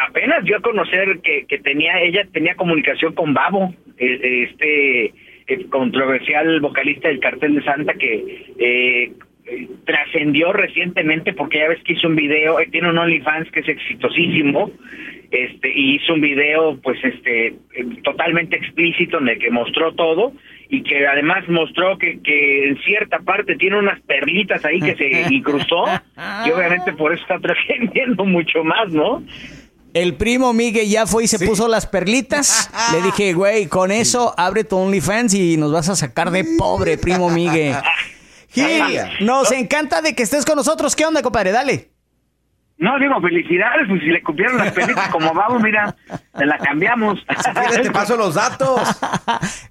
apenas 0.09 0.43
dio 0.43 0.57
a 0.57 0.61
conocer 0.61 1.19
que, 1.23 1.45
que 1.47 1.59
tenía, 1.59 2.01
ella 2.01 2.25
tenía 2.33 2.55
comunicación 2.55 3.13
con 3.13 3.33
Babo, 3.33 3.73
eh, 3.97 4.47
este 4.49 5.13
eh, 5.47 5.65
controversial 5.69 6.59
vocalista 6.59 7.07
del 7.07 7.19
Cartel 7.19 7.55
de 7.55 7.63
Santa 7.63 7.93
que 7.93 8.53
eh, 8.57 9.11
eh, 9.47 9.67
trascendió 9.85 10.53
recientemente 10.53 11.33
porque 11.33 11.59
ya 11.59 11.67
ves 11.67 11.83
que 11.83 11.93
hizo 11.93 12.07
un 12.07 12.15
video, 12.15 12.59
eh, 12.59 12.67
tiene 12.71 12.89
un 12.89 12.97
OnlyFans 12.97 13.51
que 13.51 13.59
es 13.59 13.69
exitosísimo, 13.69 14.71
este, 15.31 15.71
y 15.73 15.95
hizo 15.95 16.13
un 16.13 16.21
video 16.21 16.79
pues 16.81 16.97
este 17.03 17.47
eh, 17.47 17.55
totalmente 18.03 18.55
explícito 18.55 19.19
en 19.19 19.29
el 19.29 19.39
que 19.39 19.51
mostró 19.51 19.93
todo 19.93 20.33
y 20.69 20.81
que 20.81 21.05
además 21.05 21.47
mostró 21.47 21.97
que, 21.97 22.19
que 22.21 22.69
en 22.69 22.77
cierta 22.83 23.19
parte 23.19 23.55
tiene 23.55 23.77
unas 23.77 23.99
perlitas 24.01 24.63
ahí 24.65 24.79
que 24.79 24.95
se 24.95 25.07
incrustó 25.33 25.85
y 26.45 26.51
obviamente 26.51 26.93
por 26.93 27.13
eso 27.13 27.21
está 27.21 27.39
trascendiendo 27.39 28.25
mucho 28.25 28.63
más, 28.63 28.91
¿no? 28.91 29.23
El 29.95 30.15
primo 30.15 30.51
Miguel 30.51 30.89
ya 30.89 31.07
fue 31.07 31.23
y 31.23 31.27
se 31.27 31.39
puso 31.39 31.69
las 31.69 31.87
perlitas. 31.87 32.69
Le 32.91 33.01
dije, 33.01 33.31
güey, 33.31 33.67
con 33.67 33.91
eso 33.91 34.33
abre 34.37 34.65
tu 34.65 34.75
OnlyFans 34.75 35.33
y 35.35 35.55
nos 35.55 35.71
vas 35.71 35.87
a 35.87 35.95
sacar 35.95 36.31
de 36.31 36.43
pobre, 36.57 36.97
primo 36.97 37.29
Miguel. 37.29 37.75
Gil, 38.55 39.25
nos 39.25 39.51
encanta 39.51 40.01
de 40.01 40.15
que 40.15 40.23
estés 40.23 40.45
con 40.45 40.55
nosotros. 40.55 40.95
¿Qué 40.95 41.05
onda, 41.05 41.21
compadre? 41.21 41.51
Dale. 41.51 41.89
No, 42.77 42.99
digo, 42.99 43.21
felicidades, 43.21 43.87
pues 43.87 44.01
si 44.01 44.07
le 44.07 44.21
cumplieron 44.21 44.57
las 44.57 44.73
perlitas 44.73 45.07
como 45.07 45.33
vamos, 45.33 45.61
mira, 45.63 45.95
te 46.37 46.45
la 46.45 46.57
cambiamos. 46.57 47.25
Mira, 47.69 47.81
te 47.81 47.89
paso 47.89 48.17
los 48.17 48.35
datos. 48.35 48.81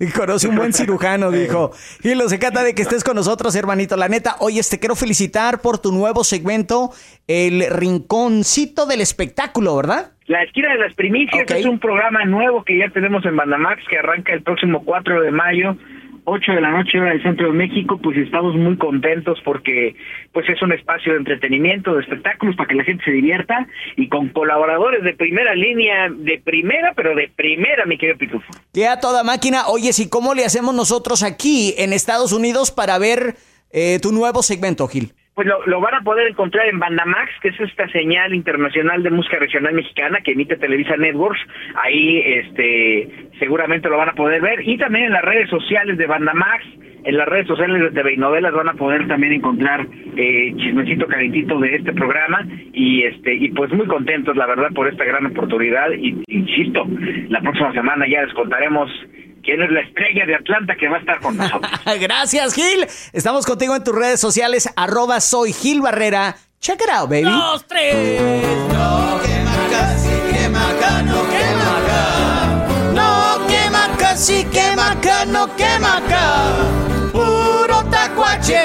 Y 0.00 0.06
Conoce 0.10 0.48
un 0.48 0.56
buen 0.56 0.72
cirujano, 0.72 1.30
dijo. 1.30 1.72
Gil, 2.02 2.16
nos 2.16 2.32
encanta 2.32 2.62
de 2.64 2.74
que 2.74 2.80
estés 2.80 3.04
con 3.04 3.16
nosotros, 3.16 3.54
hermanito. 3.56 3.98
La 3.98 4.08
neta, 4.08 4.36
oye, 4.38 4.62
te 4.62 4.78
quiero 4.78 4.96
felicitar 4.96 5.60
por 5.60 5.78
tu 5.78 5.92
nuevo 5.92 6.24
segmento, 6.24 6.92
El 7.26 7.66
Rinconcito 7.68 8.86
del 8.86 9.02
Espectáculo, 9.02 9.76
¿verdad? 9.76 10.12
La 10.26 10.42
esquina 10.42 10.72
de 10.72 10.78
las 10.78 10.94
primicias 10.94 11.42
Ok. 11.42 11.50
es 11.50 11.66
un 11.66 11.78
programa 11.78 12.24
nuevo 12.24 12.64
que 12.64 12.78
ya 12.78 12.88
tenemos 12.88 13.26
en 13.26 13.36
Bandamax 13.36 13.82
que 13.86 13.98
arranca 13.98 14.32
el 14.32 14.42
próximo 14.42 14.82
4 14.82 15.20
de 15.20 15.30
mayo, 15.30 15.76
8 16.24 16.52
de 16.52 16.60
la 16.60 16.70
noche 16.70 16.98
hora 16.98 17.10
del 17.10 17.22
centro 17.22 17.48
de 17.48 17.52
México, 17.52 17.98
pues 18.02 18.16
estamos 18.16 18.54
muy 18.54 18.76
contentos 18.76 19.38
porque 19.44 19.94
pues 20.32 20.48
es 20.48 20.60
un 20.62 20.72
espacio 20.72 21.12
de 21.12 21.18
entretenimiento, 21.18 21.94
de 21.94 22.02
espectáculos 22.02 22.56
para 22.56 22.68
que 22.68 22.74
la 22.74 22.84
gente 22.84 23.04
se 23.04 23.10
divierta 23.10 23.66
y 23.96 24.08
con 24.08 24.30
colaboradores 24.30 25.02
de 25.02 25.14
primera 25.14 25.54
línea, 25.54 26.08
de 26.10 26.40
primera, 26.42 26.92
pero 26.94 27.14
de 27.14 27.30
primera, 27.34 27.84
mi 27.86 27.98
querido 27.98 28.18
Pitufo. 28.18 28.52
Que 28.72 28.86
a 28.86 28.98
toda 28.98 29.22
máquina. 29.22 29.68
Oye, 29.68 29.90
¿y 29.96 30.08
cómo 30.08 30.34
le 30.34 30.44
hacemos 30.44 30.74
nosotros 30.74 31.22
aquí 31.22 31.74
en 31.78 31.92
Estados 31.92 32.32
Unidos 32.32 32.70
para 32.70 32.98
ver 32.98 33.34
eh, 33.72 33.98
tu 34.00 34.12
nuevo 34.12 34.42
segmento, 34.42 34.88
Gil? 34.88 35.12
Pues 35.34 35.48
lo, 35.48 35.66
lo 35.66 35.80
van 35.80 35.94
a 35.94 36.00
poder 36.02 36.28
encontrar 36.28 36.68
en 36.68 36.78
Bandamax, 36.78 37.32
que 37.42 37.48
es 37.48 37.58
esta 37.58 37.88
señal 37.88 38.34
internacional 38.34 39.02
de 39.02 39.10
música 39.10 39.36
regional 39.36 39.74
mexicana 39.74 40.20
que 40.24 40.30
emite 40.30 40.56
Televisa 40.56 40.96
Networks. 40.96 41.40
Ahí 41.74 42.20
este 42.20 43.23
seguramente 43.44 43.90
lo 43.90 43.98
van 43.98 44.08
a 44.08 44.14
poder 44.14 44.40
ver. 44.40 44.66
Y 44.66 44.78
también 44.78 45.06
en 45.06 45.12
las 45.12 45.22
redes 45.22 45.50
sociales 45.50 45.98
de 45.98 46.06
Bandamax, 46.06 46.64
en 47.04 47.16
las 47.16 47.28
redes 47.28 47.46
sociales 47.46 47.78
de 47.82 47.90
TV 47.90 48.14
y 48.14 48.16
Novelas 48.16 48.54
van 48.54 48.70
a 48.70 48.72
poder 48.72 49.06
también 49.06 49.34
encontrar 49.34 49.86
eh, 50.16 50.54
chismecito 50.56 51.06
calentito 51.06 51.58
de 51.60 51.76
este 51.76 51.92
programa. 51.92 52.46
Y 52.72 53.02
este 53.02 53.34
y 53.34 53.50
pues 53.50 53.70
muy 53.72 53.86
contentos, 53.86 54.34
la 54.34 54.46
verdad, 54.46 54.68
por 54.74 54.88
esta 54.88 55.04
gran 55.04 55.26
oportunidad. 55.26 55.90
Y 55.92 56.22
insisto, 56.28 56.86
la 57.28 57.40
próxima 57.42 57.72
semana 57.74 58.06
ya 58.08 58.22
les 58.22 58.32
contaremos 58.32 58.90
quién 59.42 59.60
es 59.60 59.70
la 59.70 59.80
estrella 59.80 60.24
de 60.24 60.36
Atlanta 60.36 60.74
que 60.76 60.88
va 60.88 60.96
a 60.96 61.00
estar 61.00 61.20
con 61.20 61.36
nosotros. 61.36 61.70
Gracias, 62.00 62.54
Gil. 62.54 62.86
Estamos 63.12 63.44
contigo 63.44 63.76
en 63.76 63.84
tus 63.84 63.94
redes 63.94 64.20
sociales, 64.20 64.72
arroba 64.74 65.20
soy 65.20 65.52
Gil 65.52 65.82
Barrera. 65.82 66.36
Check 66.60 66.80
it 66.80 66.88
out, 66.90 67.10
baby. 67.10 67.24
Dos, 67.24 67.66
tres. 67.66 67.84
No 68.72 69.20
quema 69.22 70.70
acá. 70.70 71.02
No 71.02 71.53
casi, 74.14 74.44
quema 74.44 74.92
acá, 74.92 75.24
no 75.26 75.48
acá. 75.96 76.46
Puro 77.10 77.82
tacuache, 77.90 78.60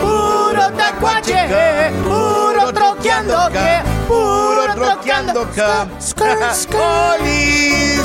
puro 0.00 0.72
tacuache, 0.76 1.46
puro 2.04 2.72
troqueando 2.72 3.36
que, 3.52 3.82
puro 4.08 4.74
troqueando 4.74 5.50
que. 5.50 5.60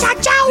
Chao, 0.02 0.14
chao. 0.20 0.48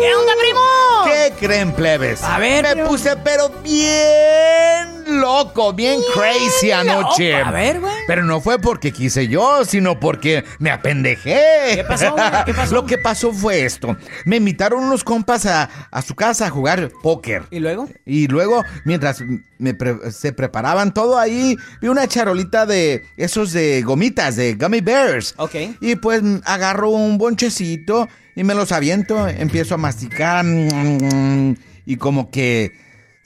¿Qué 0.00 0.14
onda, 0.16 0.32
primo? 0.40 0.60
¿Qué 1.04 1.34
creen, 1.38 1.72
plebes? 1.72 2.22
A 2.22 2.38
ver, 2.38 2.62
Me 2.64 2.72
primo. 2.72 2.88
puse, 2.88 3.14
pero 3.16 3.50
bien 3.62 4.93
loco, 5.20 5.72
bien 5.72 6.00
crazy 6.14 6.70
anoche. 6.70 7.32
loco. 7.32 7.48
A 7.48 7.50
ver, 7.50 7.80
güey. 7.80 7.92
Pero 8.06 8.24
no 8.24 8.40
fue 8.40 8.58
porque 8.58 8.92
quise 8.92 9.28
yo, 9.28 9.64
sino 9.64 9.98
porque 10.00 10.44
me 10.58 10.70
apendejé. 10.70 11.40
¿Qué 11.74 11.84
pasó, 11.84 12.12
güey? 12.12 12.24
¿Qué 12.46 12.54
pasó? 12.54 12.74
Lo 12.74 12.86
que 12.86 12.98
pasó 12.98 13.32
fue 13.32 13.64
esto. 13.64 13.96
Me 14.24 14.36
invitaron 14.36 14.82
unos 14.84 15.04
compas 15.04 15.46
a, 15.46 15.68
a 15.90 16.02
su 16.02 16.14
casa 16.14 16.46
a 16.46 16.50
jugar 16.50 16.90
póker. 17.02 17.44
¿Y 17.50 17.60
luego? 17.60 17.88
Y 18.04 18.26
luego, 18.28 18.62
mientras 18.84 19.22
me 19.58 19.74
pre- 19.74 20.10
se 20.12 20.32
preparaban 20.32 20.92
todo 20.92 21.18
ahí, 21.18 21.56
vi 21.80 21.88
una 21.88 22.06
charolita 22.06 22.66
de 22.66 23.04
esos 23.16 23.52
de 23.52 23.82
gomitas, 23.82 24.36
de 24.36 24.54
gummy 24.54 24.80
bears. 24.80 25.34
Ok. 25.38 25.54
Y 25.80 25.96
pues 25.96 26.22
mm, 26.22 26.38
agarro 26.44 26.90
un 26.90 27.18
bonchecito 27.18 28.08
y 28.36 28.44
me 28.44 28.54
los 28.54 28.72
aviento, 28.72 29.28
empiezo 29.28 29.74
a 29.74 29.78
masticar 29.78 30.44
mm, 30.44 31.54
y 31.86 31.96
como 31.96 32.30
que 32.30 32.72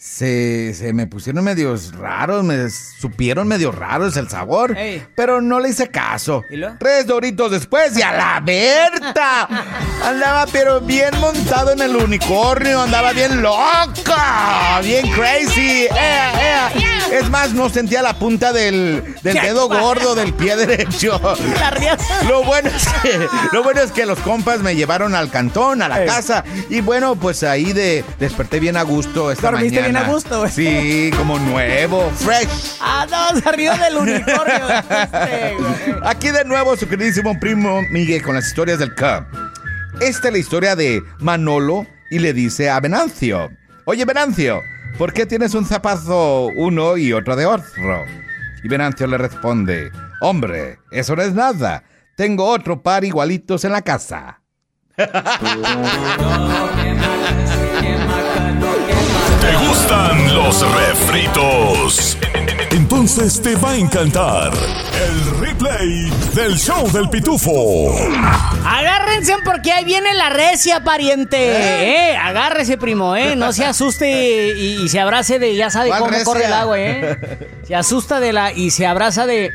se, 0.01 0.75
se 0.75 0.93
me 0.93 1.09
pusieron 1.09 1.43
medios 1.43 1.93
raros, 1.93 2.45
me 2.45 2.71
supieron 2.71 3.49
medio 3.49 3.73
raros 3.73 4.17
el 4.17 4.29
sabor, 4.29 4.79
Ey. 4.79 5.05
pero 5.17 5.41
no 5.41 5.59
le 5.59 5.71
hice 5.71 5.89
caso. 5.89 6.45
Tres 6.79 7.05
doritos 7.09 7.51
después 7.51 7.99
y 7.99 8.03
a 8.03 8.13
la 8.13 8.41
Berta. 8.41 9.49
Andaba 10.05 10.47
pero 10.53 10.81
bien 10.81 11.19
montado 11.19 11.73
en 11.73 11.83
el 11.83 11.97
unicornio, 11.97 12.83
andaba 12.83 13.13
bien 13.13 13.43
loca, 13.43 14.79
bien 14.85 15.11
crazy. 15.11 15.87
Ea, 15.91 16.33
ea. 16.43 16.73
Es 17.13 17.29
más, 17.29 17.53
no 17.53 17.69
sentía 17.69 18.01
la 18.01 18.17
punta 18.21 18.53
del, 18.53 19.17
del 19.23 19.35
dedo 19.35 19.69
gordo 19.69 20.15
del 20.15 20.33
pie 20.33 20.57
derecho. 20.57 21.21
Lo 22.29 22.45
bueno, 22.45 22.71
es 22.71 22.87
que, 23.03 23.29
lo 23.51 23.65
bueno 23.65 23.81
es 23.81 23.91
que 23.91 24.07
los 24.07 24.21
compas 24.21 24.61
me 24.61 24.77
llevaron 24.77 25.17
al 25.17 25.29
cantón, 25.29 25.83
a 25.83 25.89
la 25.89 26.05
casa. 26.05 26.45
Y 26.71 26.83
bueno, 26.83 27.17
pues 27.17 27.43
ahí 27.43 27.73
de, 27.73 28.05
desperté 28.21 28.61
bien 28.61 28.77
a 28.77 28.83
gusto 28.83 29.33
esta 29.33 29.51
mañana. 29.51 29.88
Bien 29.93 29.97
a 30.05 30.09
gusto, 30.09 30.41
güey. 30.41 30.51
Sí, 30.51 31.11
como 31.17 31.39
nuevo, 31.39 32.11
fresh. 32.11 32.77
Ah, 32.81 33.07
no, 33.11 33.41
se 33.41 33.53
rió 33.53 33.73
del 33.77 33.97
unicornio. 33.99 34.69
Este, 34.69 35.55
güey. 35.59 36.01
Aquí 36.05 36.31
de 36.31 36.45
nuevo 36.45 36.77
su 36.77 36.89
queridísimo 36.89 37.39
primo 37.41 37.81
Miguel 37.91 38.23
con 38.23 38.35
las 38.35 38.47
historias 38.47 38.79
del 38.79 38.95
Cup. 38.95 39.27
Esta 40.01 40.29
es 40.29 40.33
la 40.33 40.39
historia 40.39 40.77
de 40.77 41.03
Manolo 41.21 41.87
y 42.11 42.19
le 42.19 42.33
dice 42.33 42.71
a 42.71 42.81
Venancio. 42.81 43.51
Oye, 43.85 44.05
Venancio, 44.05 44.61
¿por 44.99 45.13
qué 45.13 45.27
tienes 45.27 45.55
un 45.55 45.65
zapazo 45.65 46.51
uno 46.57 46.97
y 46.97 47.13
otro 47.13 47.35
de 47.37 47.47
otro? 47.47 48.05
Y 48.63 48.69
Venancio 48.69 49.07
le 49.07 49.19
responde, 49.19 49.91
Hombre, 50.21 50.79
eso 50.91 51.17
no 51.17 51.23
es 51.23 51.33
nada. 51.33 51.85
Tengo 52.17 52.45
otro 52.45 52.83
par 52.83 53.05
igualitos 53.05 53.65
en 53.65 53.73
la 53.73 53.83
casa. 53.83 54.41
¿Te 59.49 59.57
gustan 59.67 60.35
los 60.35 60.61
refritos? 60.75 62.19
Entonces 62.71 63.41
te 63.41 63.57
va 63.57 63.71
a 63.71 63.77
encantar 63.77 64.53
el 64.53 65.41
replay 65.41 66.11
del 66.35 66.59
show 66.59 66.87
del 66.93 67.09
pitufo. 67.09 67.95
Agárrense 68.67 69.37
porque 69.45 69.73
ahí 69.73 69.87
viene 69.87 70.13
la 70.13 70.29
recia, 70.29 70.85
pariente. 70.85 71.39
¿Eh? 71.39 72.17
Agárrese, 72.17 72.77
primo, 72.77 73.17
¿eh? 73.17 73.37
No 73.37 73.55
se 73.55 73.65
asuste 73.65 74.55
y, 74.55 74.83
y 74.85 74.89
se 74.91 75.01
abrace 75.01 75.39
de. 75.39 75.57
Ya 75.57 75.71
sabe 75.71 75.89
¿Cuál 75.89 76.01
cómo 76.01 76.11
recia? 76.11 76.25
corre 76.27 76.45
el 76.45 76.53
agua, 76.53 76.79
¿eh? 76.79 77.19
Se 77.67 77.75
asusta 77.75 78.21
de 78.21 78.35
la. 78.35 78.53
y 78.53 78.71
se 78.71 78.87
abraza 78.87 79.25
de. 79.25 79.51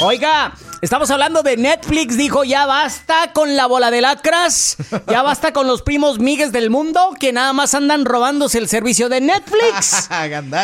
Oiga, 0.00 0.52
estamos 0.80 1.10
hablando 1.10 1.42
de 1.42 1.56
Netflix. 1.56 2.16
Dijo: 2.16 2.44
ya 2.44 2.66
basta 2.66 3.32
con 3.32 3.56
la 3.56 3.66
bola 3.66 3.90
de 3.90 4.00
lacras. 4.00 4.76
Ya 5.08 5.22
basta 5.22 5.52
con 5.52 5.66
los 5.66 5.82
primos 5.82 6.18
migues 6.18 6.52
del 6.52 6.70
mundo 6.70 7.14
que 7.18 7.32
nada 7.32 7.52
más 7.52 7.74
andan 7.74 8.04
robándose 8.04 8.58
el 8.58 8.68
servicio 8.68 9.08
de 9.08 9.20
Netflix. 9.20 10.08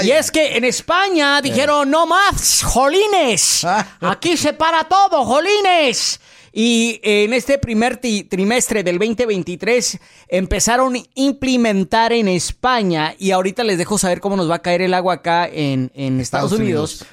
Y 0.04 0.10
es 0.10 0.30
que 0.30 0.56
en 0.56 0.64
España 0.64 1.40
dijeron, 1.40 1.90
no 1.90 2.06
más, 2.06 2.62
jolines. 2.62 3.66
Aquí 4.00 4.36
se 4.36 4.52
para 4.52 4.84
todo, 4.84 5.24
jolines. 5.24 6.20
Y 6.52 7.00
en 7.02 7.32
este 7.32 7.58
primer 7.58 7.96
trimestre 7.96 8.84
del 8.84 8.98
2023 8.98 9.98
empezaron 10.28 10.94
a 10.94 11.00
implementar 11.14 12.12
en 12.12 12.28
España, 12.28 13.14
y 13.18 13.32
ahorita 13.32 13.64
les 13.64 13.76
dejo 13.76 13.98
saber 13.98 14.20
cómo 14.20 14.36
nos 14.36 14.48
va 14.48 14.56
a 14.56 14.62
caer 14.62 14.82
el 14.82 14.94
agua 14.94 15.14
acá 15.14 15.48
en, 15.48 15.90
en 15.94 16.20
Estados, 16.20 16.52
Estados 16.52 16.52
Unidos, 16.52 17.00
Unidos. 17.00 17.06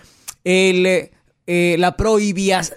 el, 0.44 1.12
eh, 1.48 1.76
la, 1.80 1.96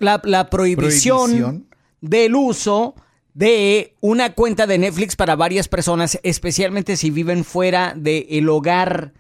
la, 0.00 0.20
la 0.24 0.50
prohibición, 0.50 1.30
Prohibición. 1.30 1.68
del 2.00 2.34
uso 2.34 2.94
de 3.34 3.94
una 4.00 4.34
cuenta 4.34 4.66
de 4.66 4.78
Netflix 4.78 5.16
para 5.16 5.36
varias 5.36 5.68
personas, 5.68 6.18
especialmente 6.22 6.96
si 6.96 7.10
viven 7.10 7.44
fuera 7.44 7.92
del 7.96 8.48
hogar. 8.48 9.12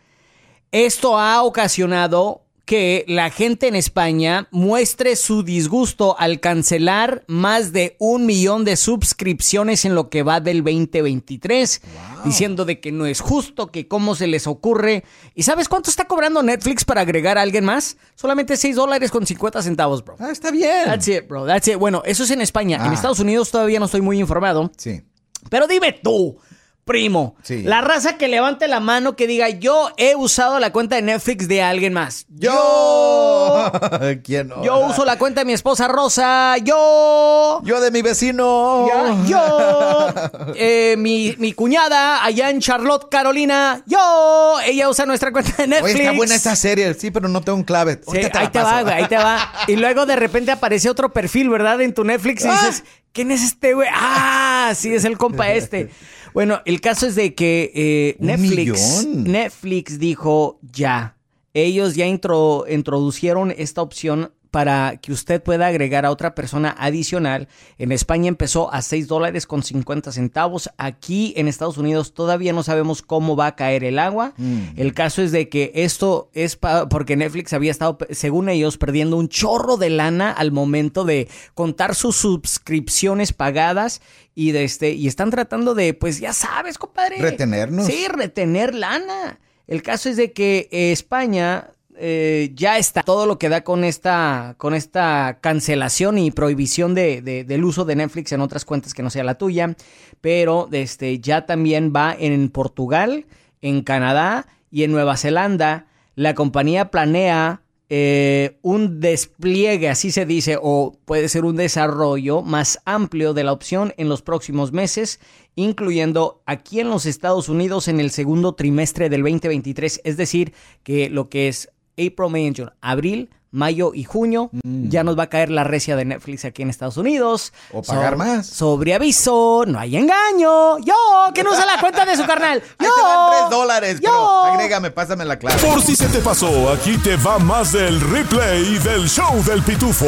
Esto 0.70 1.18
ha 1.18 1.42
ocasionado 1.42 2.43
que 2.64 3.04
la 3.08 3.28
gente 3.30 3.68
en 3.68 3.74
España 3.74 4.48
muestre 4.50 5.16
su 5.16 5.42
disgusto 5.42 6.16
al 6.18 6.40
cancelar 6.40 7.22
más 7.26 7.72
de 7.72 7.94
un 7.98 8.24
millón 8.24 8.64
de 8.64 8.76
suscripciones 8.76 9.84
en 9.84 9.94
lo 9.94 10.08
que 10.08 10.22
va 10.22 10.40
del 10.40 10.64
2023, 10.64 11.82
diciendo 12.24 12.64
de 12.64 12.80
que 12.80 12.90
no 12.90 13.04
es 13.06 13.20
justo, 13.20 13.66
que 13.70 13.86
cómo 13.86 14.14
se 14.14 14.26
les 14.26 14.46
ocurre. 14.46 15.04
¿Y 15.34 15.42
sabes 15.42 15.68
cuánto 15.68 15.90
está 15.90 16.06
cobrando 16.06 16.42
Netflix 16.42 16.84
para 16.86 17.02
agregar 17.02 17.36
a 17.36 17.42
alguien 17.42 17.64
más? 17.66 17.96
Solamente 18.14 18.56
6 18.56 18.76
dólares 18.76 19.10
con 19.10 19.26
50 19.26 19.62
centavos, 19.62 20.02
bro. 20.04 20.16
Ah, 20.18 20.30
está 20.30 20.50
bien. 20.50 20.86
That's 20.86 21.06
it, 21.08 21.28
bro. 21.28 21.46
That's 21.46 21.68
it. 21.68 21.76
Bueno, 21.76 22.02
eso 22.06 22.24
es 22.24 22.30
en 22.30 22.40
España. 22.40 22.76
En 22.76 22.90
Ah. 22.90 22.94
Estados 22.94 23.20
Unidos 23.20 23.50
todavía 23.50 23.78
no 23.78 23.84
estoy 23.86 24.00
muy 24.00 24.18
informado. 24.18 24.72
Sí. 24.78 25.02
Pero 25.50 25.66
dime 25.66 25.92
tú, 25.92 26.38
primo, 26.84 27.34
Sí. 27.42 27.62
la 27.62 27.80
raza 27.80 28.18
que 28.18 28.28
levante 28.28 28.68
la 28.68 28.78
mano 28.80 29.16
que 29.16 29.26
diga 29.26 29.48
yo 29.48 29.90
he 29.96 30.14
usado 30.16 30.58
la 30.60 30.70
cuenta 30.72 30.96
de 30.96 31.02
Netflix 31.02 31.48
de 31.48 31.62
alguien 31.62 31.92
más. 31.94 32.26
Yo. 32.28 33.72
¿Quién 34.24 34.48
no? 34.48 34.62
Yo 34.62 34.78
uso 34.80 35.04
la 35.04 35.16
cuenta 35.18 35.40
de 35.40 35.44
mi 35.46 35.52
esposa 35.52 35.88
Rosa. 35.88 36.56
Yo. 36.58 37.60
Yo 37.64 37.80
de 37.80 37.90
mi 37.90 38.02
vecino. 38.02 38.86
Ya, 38.88 39.24
yo. 39.26 40.14
Eh, 40.56 40.94
mi, 40.98 41.34
mi 41.38 41.52
cuñada 41.52 42.24
allá 42.24 42.50
en 42.50 42.60
Charlotte, 42.60 43.08
Carolina. 43.10 43.82
Yo. 43.86 44.56
Ella 44.64 44.88
usa 44.88 45.06
nuestra 45.06 45.32
cuenta 45.32 45.52
de 45.62 45.66
Netflix. 45.66 45.94
Oye, 45.94 46.04
está 46.04 46.16
buena 46.16 46.34
esta 46.34 46.56
serie. 46.56 46.94
Sí, 46.94 47.10
pero 47.10 47.28
no 47.28 47.40
tengo 47.40 47.56
un 47.56 47.64
clave. 47.64 48.00
Sí, 48.10 48.18
ahí 48.18 48.48
te 48.48 48.60
paso. 48.60 48.66
va, 48.66 48.82
güey, 48.82 48.94
ahí 48.94 49.08
te 49.08 49.16
va. 49.16 49.52
Y 49.68 49.76
luego 49.76 50.06
de 50.06 50.16
repente 50.16 50.52
aparece 50.52 50.88
otro 50.90 51.12
perfil, 51.12 51.48
¿verdad? 51.48 51.80
En 51.80 51.92
tu 51.94 52.04
Netflix 52.04 52.44
y 52.44 52.48
Ah. 52.48 52.52
dices, 52.52 52.84
¿quién 53.12 53.30
es 53.30 53.42
este 53.42 53.74
güey? 53.74 53.88
Ah, 53.92 54.72
sí, 54.76 54.94
es 54.94 55.04
el 55.04 55.16
compa 55.18 55.50
este. 55.52 55.90
Bueno, 56.34 56.60
el 56.64 56.80
caso 56.80 57.06
es 57.06 57.14
de 57.14 57.34
que 57.34 57.70
eh, 57.74 58.16
Netflix. 58.18 59.06
Netflix 59.06 59.98
dijo 59.98 60.58
ya. 60.72 61.16
Ellos 61.54 61.94
ya 61.94 62.06
intro- 62.06 62.64
introducieron 62.68 63.54
esta 63.56 63.80
opción 63.80 64.32
para 64.54 64.98
que 64.98 65.10
usted 65.10 65.42
pueda 65.42 65.66
agregar 65.66 66.06
a 66.06 66.12
otra 66.12 66.36
persona 66.36 66.76
adicional. 66.78 67.48
En 67.76 67.90
España 67.90 68.28
empezó 68.28 68.72
a 68.72 68.82
6 68.82 69.08
dólares 69.08 69.48
con 69.48 69.64
50 69.64 70.12
centavos. 70.12 70.70
Aquí 70.78 71.34
en 71.36 71.48
Estados 71.48 71.76
Unidos 71.76 72.14
todavía 72.14 72.52
no 72.52 72.62
sabemos 72.62 73.02
cómo 73.02 73.34
va 73.34 73.48
a 73.48 73.56
caer 73.56 73.82
el 73.82 73.98
agua. 73.98 74.32
El 74.76 74.94
caso 74.94 75.22
es 75.22 75.32
de 75.32 75.48
que 75.48 75.72
esto 75.74 76.30
es 76.34 76.56
porque 76.88 77.16
Netflix 77.16 77.52
había 77.52 77.72
estado, 77.72 77.98
según 78.10 78.48
ellos, 78.48 78.78
perdiendo 78.78 79.16
un 79.16 79.28
chorro 79.28 79.76
de 79.76 79.90
lana 79.90 80.30
al 80.30 80.52
momento 80.52 81.02
de 81.02 81.26
contar 81.54 81.96
sus 81.96 82.14
suscripciones 82.14 83.32
pagadas 83.32 84.02
y 84.36 84.52
de 84.52 84.62
este 84.62 84.92
y 84.92 85.08
están 85.08 85.30
tratando 85.30 85.74
de, 85.74 85.94
pues 85.94 86.20
ya 86.20 86.32
sabes, 86.32 86.78
compadre. 86.78 87.18
Retenernos. 87.18 87.88
Sí, 87.88 88.06
retener 88.06 88.72
lana. 88.72 89.40
El 89.66 89.82
caso 89.82 90.10
es 90.10 90.16
de 90.16 90.32
que 90.32 90.68
eh, 90.70 90.92
España 90.92 91.70
eh, 91.96 92.50
ya 92.54 92.78
está 92.78 93.02
todo 93.02 93.26
lo 93.26 93.38
que 93.38 93.48
da 93.48 93.62
con 93.64 93.84
esta, 93.84 94.54
con 94.58 94.74
esta 94.74 95.38
cancelación 95.40 96.18
y 96.18 96.30
prohibición 96.30 96.94
de, 96.94 97.22
de- 97.22 97.44
del 97.44 97.64
uso 97.64 97.84
de 97.84 97.96
Netflix 97.96 98.32
en 98.32 98.40
otras 98.40 98.64
cuentas 98.64 98.94
que 98.94 99.02
no 99.02 99.10
sea 99.10 99.24
la 99.24 99.36
tuya, 99.38 99.74
pero 100.20 100.68
este, 100.72 101.18
ya 101.20 101.46
también 101.46 101.92
va 101.94 102.14
en 102.18 102.48
Portugal, 102.50 103.26
en 103.62 103.82
Canadá 103.82 104.46
y 104.70 104.82
en 104.84 104.92
Nueva 104.92 105.16
Zelanda. 105.16 105.86
La 106.16 106.34
compañía 106.34 106.90
planea 106.90 107.60
eh, 107.90 108.58
un 108.62 108.98
despliegue, 109.00 109.88
así 109.88 110.10
se 110.10 110.26
dice, 110.26 110.58
o 110.60 110.96
puede 111.04 111.28
ser 111.28 111.44
un 111.44 111.56
desarrollo 111.56 112.42
más 112.42 112.80
amplio 112.86 113.34
de 113.34 113.44
la 113.44 113.52
opción 113.52 113.92
en 113.98 114.08
los 114.08 114.22
próximos 114.22 114.72
meses, 114.72 115.20
incluyendo 115.54 116.42
aquí 116.46 116.80
en 116.80 116.88
los 116.88 117.06
Estados 117.06 117.48
Unidos 117.48 117.86
en 117.88 118.00
el 118.00 118.10
segundo 118.10 118.54
trimestre 118.54 119.08
del 119.10 119.22
2023, 119.22 120.00
es 120.02 120.16
decir, 120.16 120.52
que 120.82 121.08
lo 121.10 121.28
que 121.28 121.48
es 121.48 121.70
April, 121.98 122.30
May 122.30 122.46
and 122.46 122.56
June, 122.56 122.70
abril, 122.80 123.30
mayo 123.50 123.92
y 123.94 124.02
junio, 124.02 124.50
ya 124.64 125.04
nos 125.04 125.16
va 125.16 125.24
a 125.24 125.26
caer 125.28 125.48
la 125.48 125.62
recia 125.62 125.94
de 125.94 126.04
Netflix 126.04 126.44
aquí 126.44 126.62
en 126.62 126.70
Estados 126.70 126.96
Unidos. 126.96 127.52
O 127.72 127.82
pagar 127.82 128.16
más. 128.16 128.46
Sobre 128.46 128.94
aviso, 128.94 129.64
no 129.66 129.78
hay 129.78 129.96
engaño. 129.96 130.78
Yo, 130.80 130.94
que 131.32 131.44
no 131.44 131.52
usa 131.52 131.64
la 131.64 131.80
cuenta 131.80 132.04
de 132.04 132.16
su 132.16 132.26
carnal. 132.26 132.60
Yo, 132.60 132.66
Ahí 132.86 132.88
te 132.96 133.02
van 133.02 133.30
tres 133.30 133.50
dólares, 133.50 134.00
yo. 134.00 134.10
pero 134.10 134.54
agrégame, 134.54 134.90
pásame 134.90 135.24
la 135.24 135.38
clave. 135.38 135.60
Por 135.62 135.80
si 135.82 135.94
se 135.94 136.08
te 136.08 136.18
pasó, 136.18 136.72
aquí 136.72 136.98
te 136.98 137.16
va 137.16 137.38
más 137.38 137.70
del 137.72 138.00
replay 138.00 138.78
del 138.78 139.08
show 139.08 139.40
del 139.44 139.62
pitufo. 139.62 140.06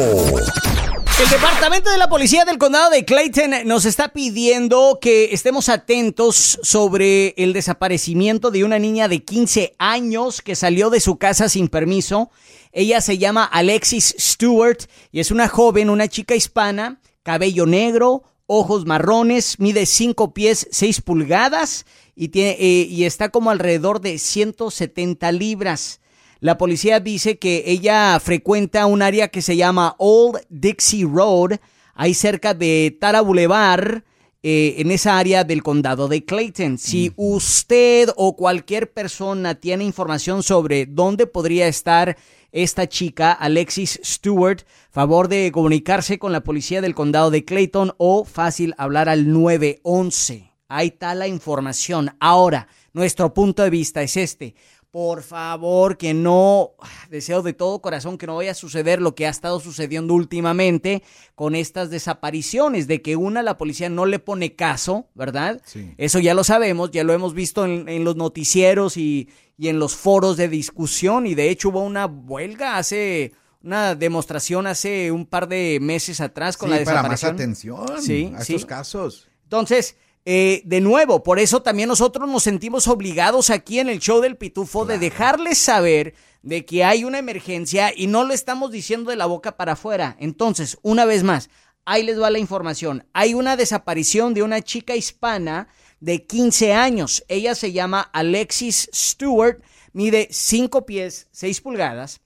El 1.19 1.27
Departamento 1.31 1.89
de 1.89 1.97
la 1.97 2.09
Policía 2.09 2.45
del 2.45 2.59
Condado 2.59 2.91
de 2.91 3.03
Clayton 3.03 3.51
nos 3.65 3.85
está 3.85 4.09
pidiendo 4.09 4.99
que 5.01 5.33
estemos 5.33 5.67
atentos 5.67 6.59
sobre 6.61 7.33
el 7.37 7.53
desaparecimiento 7.53 8.51
de 8.51 8.63
una 8.63 8.77
niña 8.77 9.07
de 9.07 9.23
15 9.23 9.73
años 9.79 10.43
que 10.43 10.55
salió 10.55 10.91
de 10.91 10.99
su 10.99 11.17
casa 11.17 11.49
sin 11.49 11.69
permiso. 11.69 12.29
Ella 12.71 13.01
se 13.01 13.17
llama 13.17 13.45
Alexis 13.45 14.15
Stewart 14.19 14.77
y 15.11 15.19
es 15.19 15.31
una 15.31 15.47
joven, 15.47 15.89
una 15.89 16.07
chica 16.07 16.35
hispana, 16.35 17.01
cabello 17.23 17.65
negro, 17.65 18.21
ojos 18.45 18.85
marrones, 18.85 19.59
mide 19.59 19.87
5 19.87 20.35
pies 20.35 20.67
6 20.71 21.01
pulgadas 21.01 21.87
y, 22.15 22.27
tiene, 22.27 22.57
eh, 22.59 22.85
y 22.87 23.05
está 23.05 23.29
como 23.29 23.49
alrededor 23.49 24.01
de 24.01 24.19
170 24.19 25.31
libras. 25.31 25.99
La 26.39 26.57
policía 26.57 26.99
dice 26.99 27.39
que 27.39 27.63
ella 27.65 28.19
frecuenta 28.19 28.85
un 28.85 29.01
área 29.01 29.29
que 29.29 29.41
se 29.41 29.55
llama 29.55 29.95
Old 29.97 30.39
Dixie 30.49 31.05
Road, 31.05 31.57
ahí 31.95 32.13
cerca 32.13 32.53
de 32.53 32.95
Tara 32.99 33.21
Boulevard, 33.21 34.03
eh, 34.43 34.75
en 34.77 34.91
esa 34.91 35.17
área 35.17 35.43
del 35.43 35.63
condado 35.63 36.07
de 36.07 36.23
Clayton. 36.23 36.77
Si 36.77 37.11
usted 37.15 38.09
o 38.15 38.35
cualquier 38.35 38.93
persona 38.93 39.55
tiene 39.55 39.83
información 39.83 40.43
sobre 40.43 40.85
dónde 40.85 41.25
podría 41.25 41.67
estar 41.67 42.15
esta 42.51 42.87
chica, 42.87 43.31
Alexis 43.31 43.99
Stewart, 44.03 44.61
favor 44.91 45.27
de 45.27 45.51
comunicarse 45.51 46.19
con 46.19 46.31
la 46.31 46.43
policía 46.43 46.81
del 46.81 46.95
condado 46.95 47.31
de 47.31 47.45
Clayton 47.45 47.93
o 47.97 48.25
fácil 48.25 48.75
hablar 48.77 49.09
al 49.09 49.31
911. 49.31 50.51
Ahí 50.69 50.87
está 50.87 51.15
la 51.15 51.27
información. 51.27 52.15
Ahora, 52.19 52.67
nuestro 52.93 53.33
punto 53.33 53.63
de 53.63 53.69
vista 53.69 54.01
es 54.01 54.17
este. 54.17 54.55
Por 54.91 55.21
favor, 55.21 55.97
que 55.97 56.13
no, 56.13 56.71
deseo 57.09 57.41
de 57.43 57.53
todo 57.53 57.81
corazón 57.81 58.17
que 58.17 58.25
no 58.25 58.37
vaya 58.37 58.51
a 58.51 58.55
suceder 58.55 59.01
lo 59.01 59.15
que 59.15 59.27
ha 59.27 59.29
estado 59.29 59.59
sucediendo 59.59 60.13
últimamente 60.13 61.03
con 61.35 61.55
estas 61.55 61.89
desapariciones, 61.89 62.87
de 62.87 63.01
que 63.01 63.15
una, 63.15 63.43
la 63.43 63.57
policía 63.57 63.89
no 63.89 64.05
le 64.05 64.17
pone 64.19 64.55
caso, 64.55 65.07
¿verdad? 65.13 65.61
Sí. 65.65 65.93
Eso 65.97 66.19
ya 66.19 66.33
lo 66.33 66.43
sabemos, 66.43 66.89
ya 66.91 67.03
lo 67.03 67.13
hemos 67.13 67.33
visto 67.33 67.65
en, 67.65 67.87
en 67.89 68.05
los 68.05 68.15
noticieros 68.15 68.95
y, 68.97 69.29
y 69.57 69.67
en 69.67 69.77
los 69.77 69.95
foros 69.95 70.37
de 70.37 70.47
discusión 70.47 71.27
y 71.27 71.35
de 71.35 71.49
hecho 71.49 71.69
hubo 71.69 71.81
una 71.83 72.05
huelga 72.05 72.77
hace, 72.77 73.33
una 73.61 73.93
demostración 73.93 74.67
hace 74.67 75.11
un 75.11 75.25
par 75.25 75.47
de 75.49 75.79
meses 75.81 76.21
atrás 76.21 76.55
con 76.57 76.69
Sí, 76.71 76.75
la 76.79 76.85
para 76.85 77.01
más 77.03 77.11
desaparición. 77.11 77.35
atención 77.35 78.01
Sí, 78.01 78.31
a 78.35 78.41
sí. 78.41 78.55
estos 78.55 78.65
casos. 78.65 79.27
Entonces, 79.43 79.95
eh, 80.29 80.61
de 80.65 80.81
nuevo, 80.81 81.23
por 81.23 81.39
eso 81.39 81.61
también 81.61 81.87
nosotros 81.87 82.27
nos 82.27 82.43
sentimos 82.43 82.89
obligados 82.89 83.49
aquí 83.49 83.79
en 83.79 83.87
el 83.87 83.99
show 83.99 84.19
del 84.19 84.35
Pitufo 84.35 84.83
de 84.83 84.99
dejarles 84.99 85.57
saber 85.57 86.15
de 86.41 86.65
que 86.65 86.83
hay 86.83 87.05
una 87.05 87.19
emergencia 87.19 87.93
y 87.95 88.07
no 88.07 88.25
lo 88.25 88.33
estamos 88.33 88.69
diciendo 88.69 89.09
de 89.09 89.15
la 89.15 89.25
boca 89.25 89.55
para 89.55 89.71
afuera. 89.71 90.17
Entonces, 90.19 90.79
una 90.81 91.05
vez 91.05 91.23
más, 91.23 91.49
ahí 91.85 92.03
les 92.03 92.21
va 92.21 92.29
la 92.29 92.39
información. 92.39 93.07
Hay 93.13 93.35
una 93.35 93.55
desaparición 93.55 94.33
de 94.33 94.43
una 94.43 94.61
chica 94.61 94.97
hispana 94.97 95.69
de 96.01 96.25
15 96.25 96.73
años. 96.73 97.23
Ella 97.29 97.55
se 97.55 97.71
llama 97.71 98.01
Alexis 98.01 98.89
Stewart, 98.93 99.61
mide 99.93 100.27
5 100.29 100.85
pies 100.85 101.29
6 101.31 101.61
pulgadas 101.61 102.19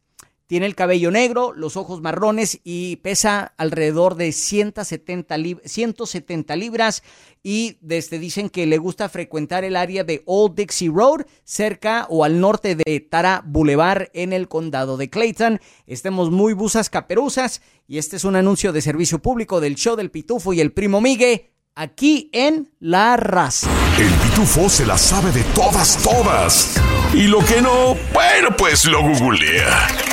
tiene 0.52 0.66
el 0.66 0.76
cabello 0.76 1.12
negro, 1.12 1.54
los 1.56 1.78
ojos 1.78 2.02
marrones 2.02 2.60
y 2.66 2.98
pesa 2.98 3.54
alrededor 3.56 4.16
de 4.16 4.34
170, 4.34 5.38
170 5.64 6.56
libras. 6.58 7.04
Y 7.42 7.78
desde 7.80 8.20
dicen 8.20 8.50
que 8.50 8.66
le 8.66 8.78
gusta 8.78 9.08
frecuentar 9.08 9.64
el 9.64 9.78
área 9.78 10.04
de 10.04 10.24
Old 10.26 10.56
Dixie 10.56 10.92
Road, 10.94 11.22
cerca 11.46 12.06
o 12.10 12.26
al 12.26 12.42
norte 12.42 12.76
de 12.76 13.00
Tara 13.00 13.42
Boulevard 13.46 14.10
en 14.14 14.34
el 14.34 14.50
condado 14.50 14.98
de 14.98 15.10
Clayton. 15.10 15.62
Estemos 15.88 16.32
muy 16.32 16.52
busas 16.52 16.90
caperuzas. 16.90 17.62
Y 17.88 17.98
este 17.98 18.18
es 18.18 18.26
un 18.26 18.36
anuncio 18.36 18.74
de 18.74 18.82
servicio 18.82 19.20
público 19.20 19.62
del 19.62 19.76
show 19.76 19.96
del 19.96 20.12
Pitufo 20.12 20.52
y 20.52 20.60
el 20.60 20.74
primo 20.74 21.00
Migue 21.00 21.54
aquí 21.76 22.30
en 22.34 22.74
La 22.82 23.16
Raza. 23.16 23.70
El 23.98 24.12
Pitufo 24.16 24.68
se 24.68 24.86
la 24.86 24.98
sabe 24.98 25.32
de 25.32 25.46
todas, 25.56 25.98
todas. 26.04 26.76
Y 27.14 27.28
lo 27.28 27.40
que 27.40 27.62
no, 27.62 27.96
bueno, 28.14 28.50
pues 28.58 28.84
lo 28.84 29.02
googlea. 29.02 30.11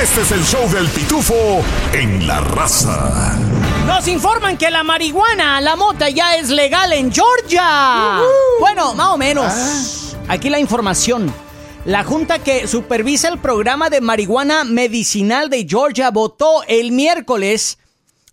Este 0.00 0.22
es 0.22 0.32
el 0.32 0.42
show 0.44 0.68
del 0.70 0.88
pitufo 0.88 1.62
en 1.92 2.26
la 2.26 2.40
raza. 2.40 3.38
Nos 3.86 4.08
informan 4.08 4.56
que 4.56 4.70
la 4.70 4.82
marihuana, 4.82 5.60
la 5.60 5.76
mota 5.76 6.08
ya 6.08 6.36
es 6.36 6.48
legal 6.48 6.92
en 6.92 7.12
Georgia. 7.12 8.20
Bueno, 8.58 8.94
más 8.94 9.08
o 9.08 9.18
menos. 9.18 9.44
Ah. 9.46 10.24
Aquí 10.28 10.48
la 10.48 10.58
información. 10.58 11.32
La 11.84 12.04
junta 12.04 12.38
que 12.38 12.66
supervisa 12.66 13.28
el 13.28 13.38
programa 13.38 13.90
de 13.90 14.00
marihuana 14.00 14.64
medicinal 14.64 15.50
de 15.50 15.66
Georgia 15.68 16.10
votó 16.10 16.62
el 16.68 16.90
miércoles 16.90 17.78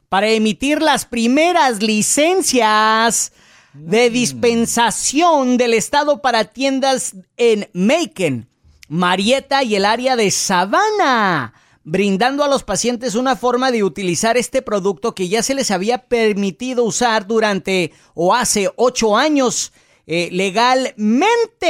para 0.08 0.30
emitir 0.30 0.82
las 0.82 1.06
primeras 1.06 1.84
licencias 1.84 3.32
de 3.74 4.10
mm. 4.10 4.14
dispensación 4.14 5.58
del 5.58 5.74
estado 5.74 6.22
para 6.22 6.46
tiendas 6.46 7.16
en 7.38 7.70
Macon, 7.74 8.49
Marietta 8.90 9.64
y 9.64 9.76
el 9.76 9.86
área 9.86 10.16
de 10.16 10.32
Savannah, 10.32 11.54
brindando 11.84 12.44
a 12.44 12.48
los 12.48 12.64
pacientes 12.64 13.14
una 13.14 13.36
forma 13.36 13.72
de 13.72 13.84
utilizar 13.84 14.36
este 14.36 14.64
producto 14.64 15.14
que 15.14 15.30
ya 15.30 15.44
se 15.44 15.54
les 15.54 15.70
había 15.70 16.00
permitido 16.08 16.84
usar 16.84 17.28
durante 17.28 17.94
o 18.16 18.34
hace 18.34 18.72
ocho 18.76 19.16
años 19.16 19.72
eh, 20.08 20.30
legalmente. 20.32 21.64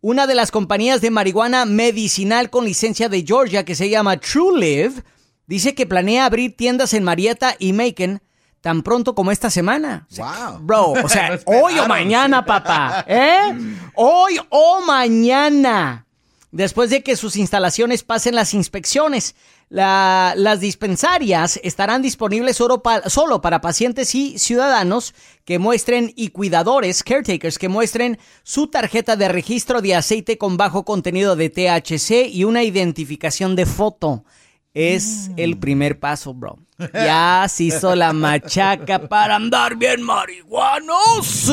Una 0.00 0.26
de 0.26 0.34
las 0.34 0.50
compañías 0.50 1.00
de 1.00 1.10
marihuana 1.10 1.64
medicinal 1.64 2.50
con 2.50 2.64
licencia 2.64 3.08
de 3.08 3.22
Georgia 3.24 3.64
que 3.64 3.76
se 3.76 3.88
llama 3.88 4.18
TrueLive 4.18 5.04
dice 5.46 5.76
que 5.76 5.86
planea 5.86 6.24
abrir 6.24 6.56
tiendas 6.56 6.92
en 6.92 7.04
Marietta 7.04 7.54
y 7.58 7.72
Macon 7.72 8.20
tan 8.60 8.82
pronto 8.82 9.14
como 9.14 9.30
esta 9.30 9.50
semana. 9.50 10.06
Wow. 10.16 10.58
Bro, 10.60 10.92
o 11.04 11.08
sea, 11.08 11.38
hoy 11.46 11.78
o 11.78 11.86
mañana, 11.86 12.44
papá. 12.44 13.04
¿Eh? 13.08 13.52
Hoy 13.94 14.38
o 14.50 14.80
mañana. 14.82 16.06
Después 16.52 16.90
de 16.90 17.02
que 17.02 17.14
sus 17.14 17.36
instalaciones 17.36 18.02
pasen 18.02 18.34
las 18.34 18.54
inspecciones, 18.54 19.36
las 19.68 20.58
dispensarias 20.58 21.60
estarán 21.62 22.02
disponibles 22.02 22.56
solo, 22.56 22.82
solo 23.06 23.40
para 23.40 23.60
pacientes 23.60 24.16
y 24.16 24.36
ciudadanos 24.36 25.14
que 25.44 25.60
muestren 25.60 26.12
y 26.16 26.30
cuidadores, 26.30 27.04
caretakers, 27.04 27.56
que 27.56 27.68
muestren 27.68 28.18
su 28.42 28.66
tarjeta 28.66 29.14
de 29.14 29.28
registro 29.28 29.80
de 29.80 29.94
aceite 29.94 30.38
con 30.38 30.56
bajo 30.56 30.84
contenido 30.84 31.36
de 31.36 31.50
THC 31.50 32.28
y 32.28 32.42
una 32.42 32.64
identificación 32.64 33.54
de 33.54 33.66
foto. 33.66 34.24
Es 34.72 35.30
el 35.36 35.58
primer 35.58 35.98
paso, 35.98 36.32
bro. 36.32 36.58
Ya 36.94 37.44
se 37.48 37.64
hizo 37.64 37.94
la 37.96 38.12
machaca 38.12 39.08
para 39.08 39.36
andar 39.36 39.76
bien 39.76 40.02
marihuanos. 40.02 41.50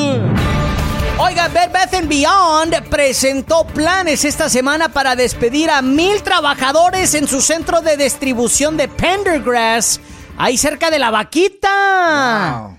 Oiga, 1.20 1.48
Bed 1.48 1.72
Bath 1.72 2.06
Beyond 2.06 2.88
presentó 2.88 3.66
planes 3.66 4.24
esta 4.24 4.48
semana 4.48 4.88
para 4.88 5.16
despedir 5.16 5.68
a 5.68 5.82
mil 5.82 6.22
trabajadores 6.22 7.14
en 7.14 7.26
su 7.26 7.40
centro 7.40 7.80
de 7.80 7.96
distribución 7.96 8.76
de 8.76 8.86
Pendergrass, 8.86 10.00
ahí 10.36 10.56
cerca 10.56 10.90
de 10.90 11.00
la 11.00 11.10
vaquita. 11.10 12.78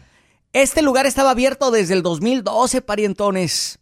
Este 0.54 0.82
lugar 0.82 1.06
estaba 1.06 1.32
abierto 1.32 1.70
desde 1.70 1.96
el 1.96 2.02
2012, 2.02 2.82
parientones. 2.82 3.79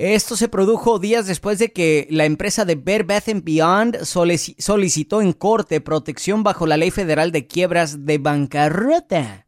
Esto 0.00 0.34
se 0.34 0.48
produjo 0.48 0.98
días 0.98 1.26
después 1.26 1.58
de 1.58 1.74
que 1.74 2.06
la 2.08 2.24
empresa 2.24 2.64
de 2.64 2.74
Bed 2.74 3.04
Bath 3.04 3.26
Beyond 3.44 3.98
solicitó 4.04 5.20
en 5.20 5.34
corte 5.34 5.82
protección 5.82 6.42
bajo 6.42 6.66
la 6.66 6.78
ley 6.78 6.90
federal 6.90 7.32
de 7.32 7.46
quiebras 7.46 8.06
de 8.06 8.16
bancarrota. 8.16 9.46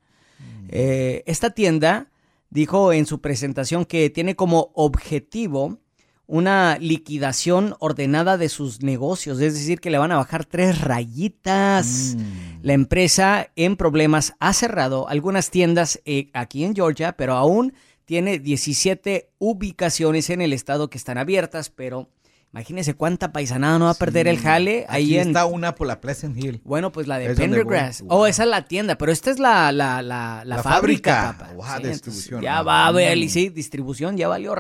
Eh, 0.69 1.23
esta 1.25 1.49
tienda 1.49 2.11
dijo 2.51 2.93
en 2.93 3.07
su 3.07 3.23
presentación 3.23 3.87
que 3.87 4.11
tiene 4.11 4.37
como 4.37 4.73
objetivo 4.75 5.79
una 6.27 6.77
liquidación 6.79 7.75
ordenada 7.79 8.37
de 8.37 8.51
sus 8.51 8.83
negocios, 8.83 9.41
es 9.41 9.55
decir, 9.55 9.81
que 9.81 9.91
le 9.91 9.97
van 9.97 10.12
a 10.12 10.17
bajar 10.17 10.45
tres 10.45 10.83
rayitas. 10.83 12.15
Mm. 12.19 12.59
La 12.61 12.75
empresa 12.75 13.49
en 13.57 13.77
problemas 13.77 14.35
ha 14.38 14.53
cerrado 14.53 15.09
algunas 15.09 15.49
tiendas 15.49 15.99
eh, 16.05 16.29
aquí 16.35 16.62
en 16.65 16.75
Georgia, 16.75 17.17
pero 17.17 17.37
aún 17.37 17.73
tiene 18.05 18.38
17 18.38 19.31
ubicaciones 19.38 20.31
en 20.31 20.41
el 20.41 20.53
estado 20.53 20.91
que 20.91 20.99
están 20.99 21.19
abiertas, 21.19 21.71
pero 21.71 22.09
imagínense 22.53 22.95
cuánta 22.95 23.33
paisanada 23.33 23.79
no 23.79 23.87
va 23.87 23.93
a 23.93 23.95
perder 23.95 24.29
el 24.29 24.38
jale. 24.38 24.85
Ahí 24.88 25.17
en... 25.17 25.29
está 25.29 25.47
una 25.47 25.75
por 25.75 25.87
la 25.87 26.01
Pleasant 26.01 26.37
Hill. 26.37 26.61
Bueno, 26.65 26.93
pues 26.93 27.07
la 27.07 27.19
de 27.19 27.35
Pendergrass. 27.35 28.05
Oh, 28.09 28.27
esa 28.27 28.43
es 28.45 28.49
la 28.49 28.67
tienda, 28.67 28.97
pero 28.99 29.12
esta 29.12 29.31
es 29.31 29.38
la, 29.38 29.73
la, 29.73 30.03
la, 30.03 30.43
la, 30.45 30.62
fábrica. 30.62 31.37
distribución. 31.83 32.43
Ya 32.43 32.62
va 32.62 32.85
a 32.85 32.87
haber, 32.88 33.29
sí, 33.29 33.49
distribución, 33.49 34.17
ya 34.17 34.29
valió 34.29 34.55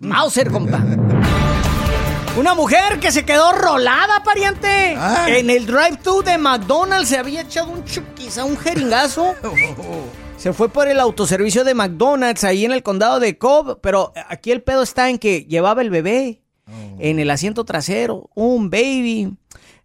Mauser, 0.00 0.50
compa. 0.50 0.82
Una 2.36 2.54
mujer 2.54 3.00
que 3.00 3.10
se 3.12 3.24
quedó 3.24 3.52
rolada, 3.52 4.22
pariente. 4.22 4.92
En 5.26 5.48
el 5.48 5.64
drive-thru 5.64 6.22
de 6.22 6.36
McDonald's 6.36 7.08
se 7.08 7.16
había 7.16 7.40
echado 7.40 7.70
un 7.70 7.82
chuquiza, 7.84 8.44
un 8.44 8.58
jeringazo. 8.58 9.34
Se 10.36 10.52
fue 10.52 10.68
por 10.68 10.86
el 10.86 11.00
autoservicio 11.00 11.64
de 11.64 11.74
McDonald's 11.74 12.44
ahí 12.44 12.64
en 12.64 12.72
el 12.72 12.82
condado 12.82 13.18
de 13.20 13.38
Cobb, 13.38 13.80
pero 13.80 14.12
aquí 14.28 14.52
el 14.52 14.62
pedo 14.62 14.82
está 14.82 15.08
en 15.10 15.18
que 15.18 15.44
llevaba 15.44 15.82
el 15.82 15.90
bebé 15.90 16.42
oh. 16.68 16.96
en 16.98 17.18
el 17.18 17.30
asiento 17.30 17.64
trasero, 17.64 18.30
un 18.34 18.70
baby. 18.70 19.36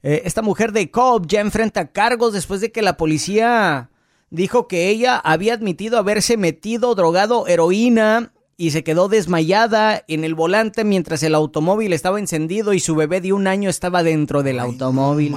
Eh, 0.03 0.21
esta 0.25 0.41
mujer 0.41 0.71
de 0.71 0.91
Cobb 0.91 1.25
ya 1.27 1.41
enfrenta 1.41 1.91
cargos 1.91 2.33
después 2.33 2.61
de 2.61 2.71
que 2.71 2.81
la 2.81 2.97
policía 2.97 3.89
dijo 4.29 4.67
que 4.67 4.89
ella 4.89 5.17
había 5.17 5.53
admitido 5.53 5.97
haberse 5.97 6.37
metido 6.37 6.95
drogado 6.95 7.47
heroína 7.47 8.33
y 8.57 8.71
se 8.71 8.83
quedó 8.83 9.07
desmayada 9.07 10.03
en 10.07 10.23
el 10.23 10.35
volante 10.35 10.83
mientras 10.83 11.23
el 11.23 11.33
automóvil 11.33 11.93
estaba 11.93 12.19
encendido 12.19 12.73
y 12.73 12.79
su 12.79 12.93
bebé 12.95 13.21
de 13.21 13.33
un 13.33 13.47
año 13.47 13.69
estaba 13.69 14.03
dentro 14.03 14.43
del 14.43 14.59
automóvil. 14.59 15.33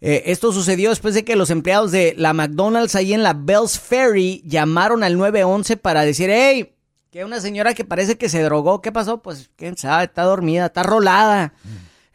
Eh, 0.00 0.22
esto 0.26 0.52
sucedió 0.52 0.90
después 0.90 1.14
de 1.14 1.24
que 1.24 1.36
los 1.36 1.50
empleados 1.50 1.92
de 1.92 2.14
la 2.16 2.32
McDonald's 2.32 2.94
ahí 2.94 3.12
en 3.12 3.22
la 3.22 3.34
Bells 3.34 3.78
Ferry 3.78 4.42
llamaron 4.46 5.02
al 5.02 5.18
911 5.18 5.76
para 5.76 6.02
decir, 6.02 6.30
hey, 6.32 6.74
que 7.10 7.24
una 7.24 7.40
señora 7.40 7.74
que 7.74 7.84
parece 7.84 8.16
que 8.16 8.28
se 8.28 8.42
drogó, 8.42 8.80
¿qué 8.80 8.92
pasó? 8.92 9.20
Pues 9.20 9.50
quién 9.56 9.76
sabe, 9.76 10.04
está 10.04 10.22
dormida, 10.22 10.66
está 10.66 10.82
rolada. 10.84 11.52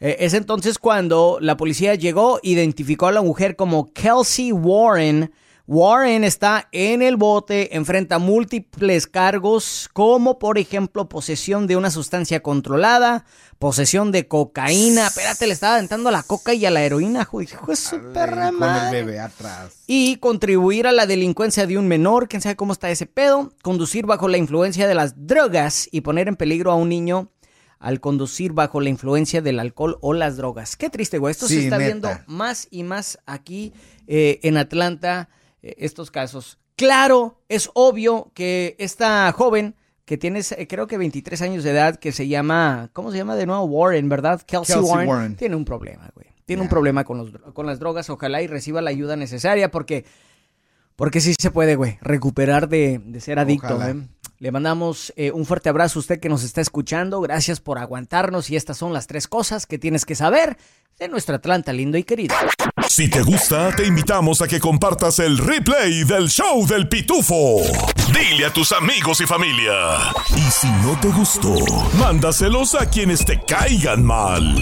Eh, 0.00 0.16
es 0.20 0.34
entonces 0.34 0.78
cuando 0.78 1.38
la 1.40 1.56
policía 1.56 1.94
llegó, 1.94 2.40
identificó 2.42 3.06
a 3.06 3.12
la 3.12 3.22
mujer 3.22 3.56
como 3.56 3.92
Kelsey 3.92 4.52
Warren, 4.52 5.32
Warren 5.68 6.22
está 6.22 6.68
en 6.70 7.02
el 7.02 7.16
bote, 7.16 7.74
enfrenta 7.76 8.20
múltiples 8.20 9.08
cargos, 9.08 9.90
como 9.92 10.38
por 10.38 10.58
ejemplo 10.58 11.08
posesión 11.08 11.66
de 11.66 11.76
una 11.76 11.90
sustancia 11.90 12.40
controlada, 12.40 13.24
posesión 13.58 14.12
de 14.12 14.28
cocaína. 14.28 15.08
Espérate, 15.08 15.48
le 15.48 15.52
estaba 15.52 15.74
aventando 15.74 16.08
a 16.08 16.12
la 16.12 16.22
coca 16.22 16.54
y 16.54 16.64
a 16.66 16.70
la 16.70 16.84
heroína, 16.84 17.22
hijo 17.22 17.66
de 17.66 17.76
su 17.76 18.00
perra 18.12 18.52
Con 18.52 18.76
el 18.76 18.92
bebé 18.92 19.18
atrás. 19.18 19.72
Y 19.88 20.18
contribuir 20.18 20.86
a 20.86 20.92
la 20.92 21.04
delincuencia 21.04 21.66
de 21.66 21.78
un 21.78 21.88
menor, 21.88 22.28
quién 22.28 22.42
sabe 22.42 22.54
cómo 22.54 22.72
está 22.72 22.88
ese 22.90 23.06
pedo. 23.06 23.52
Conducir 23.62 24.06
bajo 24.06 24.28
la 24.28 24.38
influencia 24.38 24.86
de 24.86 24.94
las 24.94 25.26
drogas 25.26 25.88
y 25.90 26.02
poner 26.02 26.28
en 26.28 26.36
peligro 26.36 26.70
a 26.70 26.76
un 26.76 26.90
niño 26.90 27.32
al 27.80 27.98
conducir 27.98 28.52
bajo 28.52 28.80
la 28.80 28.88
influencia 28.88 29.42
del 29.42 29.58
alcohol 29.58 29.98
o 30.00 30.12
las 30.14 30.36
drogas. 30.36 30.76
Qué 30.76 30.90
triste, 30.90 31.18
güey. 31.18 31.32
Esto 31.32 31.48
se 31.48 31.64
está 31.64 31.76
viendo 31.76 32.08
más 32.28 32.68
y 32.70 32.84
más 32.84 33.18
aquí 33.26 33.72
eh, 34.06 34.38
en 34.44 34.58
Atlanta. 34.58 35.28
Eh, 35.66 35.74
estos 35.78 36.12
casos. 36.12 36.58
Claro, 36.76 37.40
es 37.48 37.70
obvio 37.74 38.30
que 38.34 38.76
esta 38.78 39.32
joven 39.32 39.74
que 40.04 40.16
tiene 40.16 40.40
eh, 40.56 40.66
creo 40.68 40.86
que 40.86 40.96
23 40.96 41.42
años 41.42 41.64
de 41.64 41.70
edad, 41.70 41.96
que 41.96 42.12
se 42.12 42.28
llama, 42.28 42.90
¿cómo 42.92 43.10
se 43.10 43.16
llama 43.16 43.34
de 43.34 43.46
nuevo? 43.46 43.64
Warren, 43.64 44.08
¿verdad? 44.08 44.42
Kelsey, 44.42 44.78
Warren, 44.78 45.34
Tiene 45.34 45.56
un 45.56 45.64
problema, 45.64 46.08
güey. 46.14 46.28
Tiene 46.44 46.62
un 46.62 46.68
problema 46.68 47.02
con, 47.02 47.18
los, 47.18 47.30
con 47.52 47.66
las 47.66 47.80
drogas. 47.80 48.08
Ojalá 48.08 48.40
y 48.42 48.46
reciba 48.46 48.80
la 48.80 48.90
ayuda 48.90 49.16
necesaria 49.16 49.72
porque 49.72 50.04
Porque 50.96 51.20
sí 51.20 51.34
se 51.38 51.50
puede, 51.50 51.76
güey, 51.76 51.98
recuperar 52.00 52.68
de, 52.68 53.00
de 53.04 53.20
ser 53.20 53.38
adicto, 53.38 53.74
Ojalá. 53.76 53.92
güey. 53.92 54.06
Le 54.38 54.50
mandamos 54.50 55.12
eh, 55.16 55.30
un 55.32 55.46
fuerte 55.46 55.68
abrazo 55.70 55.98
a 55.98 56.00
usted 56.00 56.20
que 56.20 56.28
nos 56.28 56.42
está 56.42 56.60
escuchando. 56.60 57.20
Gracias 57.22 57.60
por 57.60 57.78
aguantarnos 57.78 58.50
y 58.50 58.56
estas 58.56 58.76
son 58.76 58.92
las 58.92 59.06
tres 59.06 59.28
cosas 59.28 59.64
que 59.66 59.78
tienes 59.78 60.04
que 60.04 60.14
saber 60.14 60.58
de 60.98 61.08
nuestro 61.08 61.34
Atlanta 61.36 61.72
lindo 61.72 61.96
y 61.96 62.04
querido. 62.04 62.34
Si 62.88 63.08
te 63.08 63.22
gusta, 63.22 63.74
te 63.74 63.86
invitamos 63.86 64.40
a 64.42 64.48
que 64.48 64.60
compartas 64.60 65.18
el 65.20 65.38
replay 65.38 66.04
del 66.04 66.28
show 66.28 66.66
del 66.66 66.88
pitufo. 66.88 67.60
Dile 68.14 68.46
a 68.46 68.52
tus 68.52 68.72
amigos 68.72 69.20
y 69.22 69.26
familia. 69.26 69.72
Y 70.36 70.50
si 70.50 70.68
no 70.68 70.98
te 71.00 71.08
gustó, 71.08 71.54
mándaselos 71.98 72.74
a 72.74 72.86
quienes 72.88 73.24
te 73.24 73.40
caigan 73.42 74.04
mal. 74.04 74.54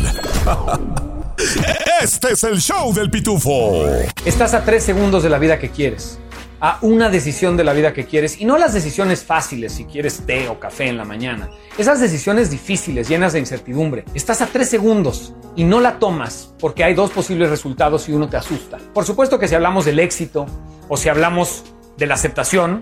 Este 2.01 2.33
es 2.35 2.45
el 2.45 2.61
show 2.61 2.95
del 2.95 3.11
pitufo. 3.11 3.87
Estás 4.25 4.55
a 4.55 4.65
tres 4.65 4.85
segundos 4.85 5.25
de 5.25 5.31
la 5.31 5.39
vida 5.39 5.59
que 5.59 5.69
quieres, 5.71 6.19
a 6.65 6.79
una 6.81 7.11
decisión 7.11 7.59
de 7.59 7.65
la 7.65 7.75
vida 7.75 7.93
que 7.93 8.07
quieres, 8.07 8.41
y 8.41 8.47
no 8.47 8.57
las 8.57 8.73
decisiones 8.73 9.23
fáciles, 9.23 9.71
si 9.71 9.85
quieres 9.85 10.25
té 10.25 10.49
o 10.49 10.59
café 10.59 10.87
en 10.87 10.97
la 10.97 11.05
mañana, 11.05 11.51
esas 11.77 12.01
decisiones 12.01 12.51
difíciles, 12.51 13.07
llenas 13.07 13.35
de 13.35 13.39
incertidumbre. 13.39 14.07
Estás 14.15 14.41
a 14.41 14.47
tres 14.47 14.71
segundos 14.71 15.35
y 15.57 15.65
no 15.65 15.79
la 15.79 15.99
tomas 15.99 16.55
porque 16.59 16.83
hay 16.83 16.95
dos 16.95 17.11
posibles 17.11 17.51
resultados 17.51 18.09
y 18.09 18.13
uno 18.13 18.31
te 18.31 18.39
asusta. 18.39 18.79
Por 18.95 19.05
supuesto 19.05 19.39
que 19.39 19.47
si 19.47 19.55
hablamos 19.55 19.85
del 19.85 19.99
éxito 19.99 20.47
o 20.89 20.97
si 20.97 21.11
hablamos 21.11 21.65
de 21.99 22.07
la 22.07 22.15
aceptación, 22.15 22.81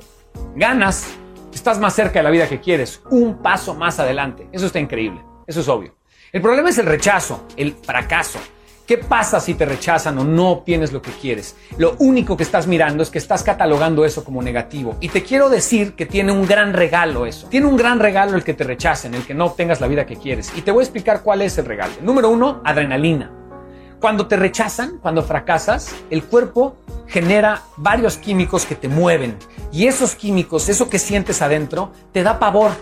ganas, 0.54 1.08
estás 1.52 1.80
más 1.80 1.92
cerca 1.92 2.20
de 2.20 2.22
la 2.22 2.30
vida 2.30 2.48
que 2.48 2.60
quieres, 2.60 3.02
un 3.10 3.42
paso 3.42 3.74
más 3.74 3.98
adelante. 3.98 4.46
Eso 4.52 4.66
está 4.66 4.78
increíble, 4.78 5.20
eso 5.48 5.58
es 5.58 5.66
obvio. 5.66 5.96
El 6.30 6.40
problema 6.40 6.70
es 6.70 6.78
el 6.78 6.86
rechazo, 6.86 7.48
el 7.56 7.74
fracaso. 7.74 8.38
¿Qué 8.86 8.98
pasa 8.98 9.38
si 9.38 9.54
te 9.54 9.64
rechazan 9.64 10.18
o 10.18 10.24
no 10.24 10.50
obtienes 10.50 10.92
lo 10.92 11.00
que 11.00 11.12
quieres? 11.12 11.54
Lo 11.78 11.94
único 12.00 12.36
que 12.36 12.42
estás 12.42 12.66
mirando 12.66 13.04
es 13.04 13.10
que 13.10 13.18
estás 13.18 13.44
catalogando 13.44 14.04
eso 14.04 14.24
como 14.24 14.42
negativo. 14.42 14.96
Y 15.00 15.08
te 15.08 15.22
quiero 15.22 15.48
decir 15.48 15.94
que 15.94 16.04
tiene 16.04 16.32
un 16.32 16.46
gran 16.46 16.72
regalo 16.72 17.24
eso. 17.24 17.46
Tiene 17.46 17.66
un 17.66 17.76
gran 17.76 18.00
regalo 18.00 18.36
el 18.36 18.42
que 18.42 18.54
te 18.54 18.64
rechacen, 18.64 19.14
el 19.14 19.24
que 19.24 19.34
no 19.34 19.46
obtengas 19.46 19.80
la 19.80 19.86
vida 19.86 20.04
que 20.04 20.16
quieres. 20.16 20.52
Y 20.56 20.62
te 20.62 20.72
voy 20.72 20.80
a 20.80 20.84
explicar 20.84 21.22
cuál 21.22 21.42
es 21.42 21.56
el 21.58 21.64
regalo. 21.64 21.92
Número 22.02 22.28
uno, 22.28 22.60
adrenalina. 22.64 23.30
Cuando 24.00 24.26
te 24.26 24.36
rechazan, 24.36 24.98
cuando 24.98 25.22
fracasas, 25.22 25.94
el 26.10 26.24
cuerpo 26.24 26.76
genera 27.06 27.62
varios 27.76 28.16
químicos 28.16 28.66
que 28.66 28.74
te 28.74 28.88
mueven. 28.88 29.36
Y 29.70 29.86
esos 29.86 30.16
químicos, 30.16 30.68
eso 30.68 30.90
que 30.90 30.98
sientes 30.98 31.40
adentro, 31.40 31.92
te 32.12 32.24
da 32.24 32.40
pavor. 32.40 32.72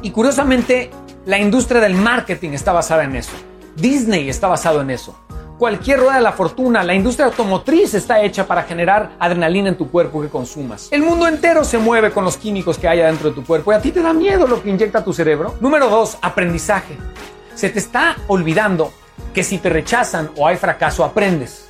Y 0.00 0.10
curiosamente, 0.10 0.90
la 1.26 1.38
industria 1.38 1.82
del 1.82 1.94
marketing 1.94 2.52
está 2.52 2.72
basada 2.72 3.04
en 3.04 3.16
eso. 3.16 3.32
Disney 3.76 4.28
está 4.28 4.48
basado 4.48 4.80
en 4.80 4.90
eso. 4.90 5.16
Cualquier 5.58 6.00
rueda 6.00 6.16
de 6.16 6.20
la 6.20 6.32
fortuna, 6.32 6.82
la 6.82 6.94
industria 6.94 7.26
automotriz 7.26 7.94
está 7.94 8.20
hecha 8.20 8.46
para 8.46 8.64
generar 8.64 9.12
adrenalina 9.20 9.68
en 9.68 9.76
tu 9.76 9.88
cuerpo 9.88 10.20
que 10.20 10.28
consumas. 10.28 10.88
El 10.90 11.02
mundo 11.02 11.28
entero 11.28 11.64
se 11.64 11.78
mueve 11.78 12.10
con 12.10 12.24
los 12.24 12.36
químicos 12.36 12.76
que 12.76 12.88
hay 12.88 13.00
adentro 13.00 13.30
de 13.30 13.36
tu 13.36 13.44
cuerpo 13.44 13.72
y 13.72 13.76
a 13.76 13.80
ti 13.80 13.92
te 13.92 14.02
da 14.02 14.12
miedo 14.12 14.46
lo 14.46 14.62
que 14.62 14.70
inyecta 14.70 15.04
tu 15.04 15.12
cerebro. 15.12 15.54
Número 15.60 15.88
dos, 15.88 16.18
aprendizaje. 16.22 16.96
Se 17.54 17.70
te 17.70 17.78
está 17.78 18.16
olvidando 18.26 18.92
que 19.32 19.44
si 19.44 19.58
te 19.58 19.70
rechazan 19.70 20.30
o 20.36 20.46
hay 20.46 20.56
fracaso, 20.56 21.04
aprendes. 21.04 21.68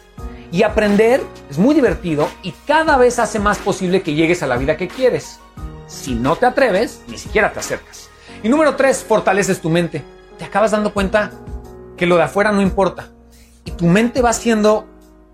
Y 0.51 0.62
aprender 0.62 1.21
es 1.51 1.59
muy 1.59 1.75
divertido 1.75 2.29
y 2.43 2.53
cada 2.67 2.97
vez 2.97 3.19
hace 3.19 3.38
más 3.38 3.59
posible 3.59 4.03
que 4.03 4.14
llegues 4.14 4.43
a 4.43 4.47
la 4.47 4.57
vida 4.57 4.79
que 4.79 4.88
quieres. 4.88 5.40
Si 5.87 6.14
no 6.14 6.37
te 6.37 6.47
atreves, 6.47 7.03
ni 7.09 7.19
siquiera 7.19 7.53
te 7.53 7.61
acercas. 7.61 8.09
Y 8.43 8.49
número 8.49 8.77
tres, 8.77 9.05
fortaleces 9.07 9.61
tu 9.61 9.69
mente. 9.69 10.03
Te 10.38 10.45
acabas 10.47 10.71
dando 10.71 10.93
cuenta 10.95 11.31
que 11.96 12.07
lo 12.07 12.16
de 12.16 12.22
afuera 12.22 12.52
no 12.52 12.62
importa. 12.62 13.11
Y 13.64 13.70
tu 13.72 13.87
mente 13.87 14.22
va 14.22 14.30
haciendo 14.30 14.87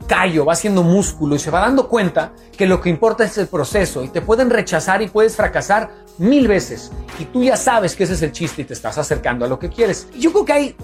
callo, 0.06 0.44
va 0.44 0.54
haciendo 0.54 0.82
músculo 0.82 1.36
y 1.36 1.38
se 1.38 1.50
va 1.50 1.60
dando 1.60 1.88
cuenta 1.88 2.32
que 2.56 2.66
lo 2.66 2.80
que 2.80 2.90
importa 2.90 3.24
es 3.24 3.38
el 3.38 3.46
proceso 3.46 4.02
y 4.02 4.08
te 4.08 4.20
pueden 4.22 4.50
rechazar 4.50 5.02
y 5.02 5.08
puedes 5.08 5.36
fracasar 5.36 5.90
mil 6.18 6.48
veces. 6.48 6.90
Y 7.18 7.26
tú 7.26 7.42
ya 7.42 7.56
sabes 7.56 7.94
que 7.94 8.04
ese 8.04 8.14
es 8.14 8.22
el 8.22 8.32
chiste 8.32 8.62
y 8.62 8.64
te 8.64 8.74
estás 8.74 8.98
acercando 8.98 9.44
a 9.44 9.48
lo 9.48 9.58
que 9.58 9.68
quieres. 9.68 10.08
Y 10.14 10.20
yo 10.20 10.32
creo 10.32 10.44
que 10.44 10.52
hay 10.52 10.76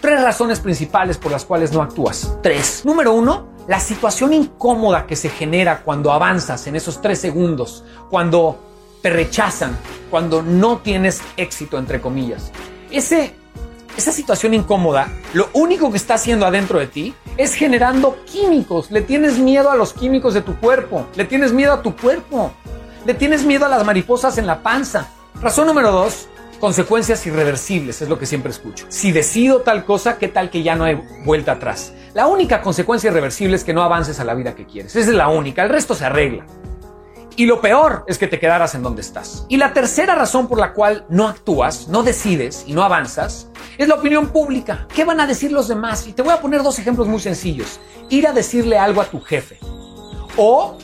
tres 0.00 0.22
razones 0.22 0.60
principales 0.60 1.18
por 1.18 1.32
las 1.32 1.44
cuales 1.44 1.72
no 1.72 1.82
actúas. 1.82 2.36
Tres. 2.42 2.82
Número 2.84 3.12
uno, 3.12 3.48
la 3.68 3.80
situación 3.80 4.32
incómoda 4.34 5.06
que 5.06 5.16
se 5.16 5.30
genera 5.30 5.80
cuando 5.82 6.12
avanzas 6.12 6.66
en 6.66 6.76
esos 6.76 7.00
tres 7.00 7.18
segundos, 7.18 7.84
cuando 8.10 8.58
te 9.00 9.10
rechazan, 9.10 9.76
cuando 10.10 10.42
no 10.42 10.78
tienes 10.78 11.20
éxito, 11.36 11.78
entre 11.78 12.00
comillas. 12.00 12.50
Ese 12.90 13.34
esa 13.96 14.12
situación 14.12 14.54
incómoda, 14.54 15.08
lo 15.34 15.48
único 15.52 15.90
que 15.90 15.96
está 15.96 16.14
haciendo 16.14 16.46
adentro 16.46 16.78
de 16.78 16.86
ti 16.86 17.14
es 17.36 17.54
generando 17.54 18.16
químicos. 18.24 18.90
Le 18.90 19.02
tienes 19.02 19.38
miedo 19.38 19.70
a 19.70 19.76
los 19.76 19.92
químicos 19.92 20.34
de 20.34 20.42
tu 20.42 20.56
cuerpo. 20.56 21.06
Le 21.14 21.24
tienes 21.24 21.52
miedo 21.52 21.72
a 21.72 21.82
tu 21.82 21.96
cuerpo. 21.96 22.52
Le 23.06 23.14
tienes 23.14 23.44
miedo 23.44 23.66
a 23.66 23.68
las 23.68 23.84
mariposas 23.84 24.38
en 24.38 24.46
la 24.46 24.62
panza. 24.62 25.08
Razón 25.40 25.66
número 25.66 25.92
dos, 25.92 26.28
consecuencias 26.58 27.26
irreversibles, 27.26 28.02
es 28.02 28.08
lo 28.08 28.18
que 28.18 28.26
siempre 28.26 28.50
escucho. 28.50 28.86
Si 28.88 29.12
decido 29.12 29.60
tal 29.60 29.84
cosa, 29.84 30.18
¿qué 30.18 30.28
tal 30.28 30.50
que 30.50 30.62
ya 30.62 30.74
no 30.74 30.84
hay 30.84 31.00
vuelta 31.24 31.52
atrás? 31.52 31.92
La 32.14 32.26
única 32.26 32.62
consecuencia 32.62 33.10
irreversible 33.10 33.56
es 33.56 33.64
que 33.64 33.74
no 33.74 33.82
avances 33.82 34.18
a 34.20 34.24
la 34.24 34.34
vida 34.34 34.54
que 34.54 34.64
quieres. 34.64 34.96
Esa 34.96 35.10
es 35.10 35.16
la 35.16 35.28
única. 35.28 35.62
El 35.62 35.68
resto 35.68 35.94
se 35.94 36.04
arregla. 36.04 36.46
Y 37.36 37.46
lo 37.46 37.60
peor 37.60 38.04
es 38.06 38.18
que 38.18 38.28
te 38.28 38.38
quedaras 38.38 38.74
en 38.76 38.82
donde 38.82 39.00
estás. 39.00 39.44
Y 39.48 39.56
la 39.56 39.72
tercera 39.72 40.14
razón 40.14 40.46
por 40.46 40.58
la 40.58 40.72
cual 40.72 41.04
no 41.08 41.26
actúas, 41.26 41.88
no 41.88 42.04
decides 42.04 42.64
y 42.66 42.74
no 42.74 42.84
avanzas, 42.84 43.48
es 43.76 43.88
la 43.88 43.96
opinión 43.96 44.28
pública. 44.28 44.86
¿Qué 44.94 45.04
van 45.04 45.20
a 45.20 45.26
decir 45.26 45.50
los 45.50 45.66
demás? 45.66 46.06
Y 46.06 46.12
te 46.12 46.22
voy 46.22 46.32
a 46.32 46.40
poner 46.40 46.62
dos 46.62 46.78
ejemplos 46.78 47.08
muy 47.08 47.18
sencillos. 47.18 47.80
Ir 48.08 48.28
a 48.28 48.32
decirle 48.32 48.78
algo 48.78 49.00
a 49.00 49.06
tu 49.06 49.20
jefe 49.20 49.58
o 50.36 50.78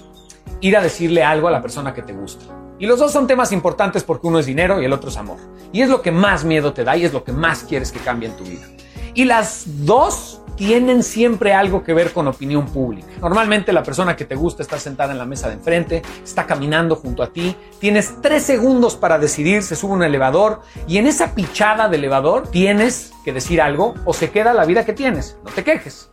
ir 0.60 0.76
a 0.76 0.80
decirle 0.80 1.22
algo 1.22 1.46
a 1.46 1.52
la 1.52 1.62
persona 1.62 1.94
que 1.94 2.02
te 2.02 2.12
gusta. 2.12 2.44
Y 2.80 2.86
los 2.86 2.98
dos 2.98 3.12
son 3.12 3.26
temas 3.26 3.52
importantes 3.52 4.02
porque 4.02 4.26
uno 4.26 4.38
es 4.38 4.46
dinero 4.46 4.82
y 4.82 4.86
el 4.86 4.92
otro 4.92 5.10
es 5.10 5.16
amor. 5.16 5.38
Y 5.72 5.82
es 5.82 5.88
lo 5.88 6.02
que 6.02 6.10
más 6.10 6.44
miedo 6.44 6.72
te 6.72 6.82
da 6.82 6.96
y 6.96 7.04
es 7.04 7.12
lo 7.12 7.22
que 7.22 7.32
más 7.32 7.62
quieres 7.62 7.92
que 7.92 8.00
cambie 8.00 8.28
en 8.28 8.36
tu 8.36 8.44
vida. 8.44 8.66
Y 9.14 9.24
las 9.24 9.64
dos 9.84 10.40
tienen 10.61 11.03
siempre 11.03 11.55
algo 11.55 11.83
que 11.83 11.94
ver 11.94 12.12
con 12.12 12.29
opinión 12.29 12.66
pública. 12.66 13.09
Normalmente 13.23 13.73
la 13.73 13.83
persona 13.83 14.14
que 14.14 14.27
te 14.27 14.35
gusta 14.35 14.62
está 14.62 14.79
sentada 14.79 15.11
en 15.12 15.16
la 15.16 15.25
mesa 15.25 15.49
de 15.49 15.55
enfrente, 15.55 16.03
está 16.23 16.44
caminando 16.44 16.96
junto 16.96 17.23
a 17.23 17.33
ti, 17.33 17.57
tienes 17.79 18.20
tres 18.20 18.42
segundos 18.42 18.94
para 18.94 19.18
decidir, 19.18 19.62
se 19.62 19.75
sube 19.75 19.94
un 19.94 20.03
elevador 20.03 20.61
y 20.87 20.99
en 20.99 21.07
esa 21.07 21.35
pichada 21.35 21.88
de 21.88 21.96
elevador 21.96 22.49
tienes 22.49 23.11
que 23.25 23.33
decir 23.33 23.62
algo 23.62 23.94
o 24.05 24.12
se 24.12 24.29
queda 24.31 24.53
la 24.53 24.66
vida 24.66 24.85
que 24.85 24.92
tienes. 24.92 25.38
No 25.46 25.51
te 25.51 25.64
quejes. 25.64 26.11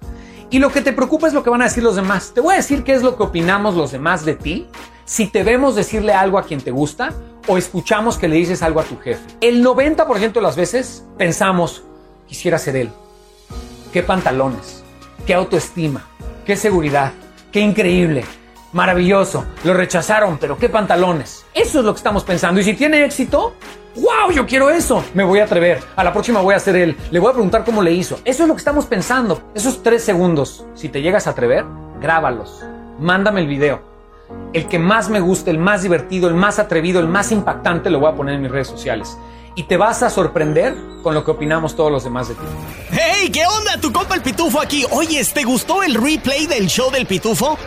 Y 0.50 0.60
lo 0.60 0.72
que 0.72 0.80
te 0.80 0.94
preocupa 0.94 1.28
es 1.28 1.34
lo 1.34 1.44
que 1.44 1.50
van 1.50 1.62
a 1.62 1.66
decir 1.66 1.84
los 1.84 1.98
demás. 1.98 2.32
Te 2.34 2.40
voy 2.40 2.54
a 2.54 2.58
decir 2.58 2.86
qué 2.86 2.94
es 2.94 3.04
lo 3.04 3.18
que 3.18 3.24
opinamos 3.24 3.76
los 3.76 3.92
demás 3.92 4.24
de 4.24 4.36
ti 4.36 4.70
si 5.04 5.28
te 5.28 5.44
vemos 5.44 5.76
decirle 5.76 6.14
algo 6.14 6.38
a 6.38 6.44
quien 6.44 6.62
te 6.62 6.72
gusta 6.72 7.12
o 7.50 7.58
escuchamos 7.58 8.18
que 8.18 8.30
le 8.30 8.38
dices 8.38 8.64
algo 8.64 8.80
a 8.80 8.86
tu 8.86 8.98
jefe. 8.98 9.20
El 9.42 9.62
90% 9.62 10.32
de 10.32 10.42
las 10.42 10.56
veces 10.56 11.04
pensamos, 11.18 11.84
quisiera 12.30 12.58
ser 12.58 12.78
él. 12.78 12.94
Qué 13.98 14.04
pantalones, 14.04 14.84
qué 15.26 15.34
autoestima, 15.34 16.06
qué 16.46 16.56
seguridad, 16.56 17.14
qué 17.52 17.62
increíble, 17.62 18.24
maravilloso. 18.72 19.44
Lo 19.64 19.74
rechazaron, 19.74 20.38
pero 20.38 20.56
qué 20.56 20.70
pantalones. 20.70 21.48
Eso 21.52 21.80
es 21.80 21.84
lo 21.84 21.96
que 21.96 21.98
estamos 21.98 22.24
pensando. 22.24 22.62
Y 22.62 22.64
si 22.64 22.76
tiene 22.76 23.04
éxito, 23.04 23.56
¡Wow! 23.96 24.32
Yo 24.36 24.46
quiero 24.46 24.70
eso. 24.70 25.04
Me 25.16 25.24
voy 25.24 25.40
a 25.40 25.46
atrever. 25.46 25.80
A 25.96 26.04
la 26.04 26.14
próxima 26.14 26.42
voy 26.42 26.54
a 26.54 26.60
ser 26.60 26.76
él. 26.76 26.96
Le 27.10 27.18
voy 27.18 27.32
a 27.32 27.34
preguntar 27.34 27.66
cómo 27.66 27.82
le 27.82 27.92
hizo. 27.92 28.20
Eso 28.24 28.44
es 28.44 28.48
lo 28.48 28.54
que 28.54 28.60
estamos 28.60 28.86
pensando. 28.86 29.42
Esos 29.56 29.82
tres 29.82 30.04
segundos, 30.04 30.68
si 30.76 30.90
te 30.90 31.02
llegas 31.02 31.26
a 31.26 31.32
atrever, 31.32 31.66
grábalos. 32.00 32.64
Mándame 33.00 33.42
el 33.42 33.48
video. 33.48 33.82
El 34.54 34.68
que 34.68 34.78
más 34.78 35.10
me 35.10 35.22
guste, 35.22 35.50
el 35.50 35.58
más 35.58 35.82
divertido, 35.82 36.30
el 36.30 36.36
más 36.36 36.60
atrevido, 36.60 37.00
el 37.00 37.08
más 37.08 37.32
impactante, 37.32 37.90
lo 37.90 38.00
voy 38.00 38.12
a 38.12 38.16
poner 38.16 38.36
en 38.36 38.44
mis 38.44 38.52
redes 38.52 38.68
sociales. 38.68 39.18
Y 39.58 39.63
te 39.63 39.76
vas 39.76 40.04
a 40.04 40.12
sorprender 40.12 40.78
con 41.02 41.15
lo 41.15 41.26
que 41.26 41.32
opinamos 41.32 41.76
todos 41.76 41.91
los 41.91 42.04
demás 42.04 42.28
de 42.28 42.36
ti. 42.36 42.41
¡Hey! 42.91 43.32
¿Qué 43.34 43.43
onda? 43.48 43.82
Tu 43.82 43.91
compa 43.91 44.13
el 44.13 44.22
Pitufo 44.22 44.62
aquí. 44.62 44.86
Oye, 44.91 45.26
¿te 45.26 45.43
gustó 45.46 45.82
el 45.82 45.96
replay 45.96 46.46
del 46.46 46.67
show 46.67 46.91
del 46.91 47.08
Pitufo? 47.08 47.58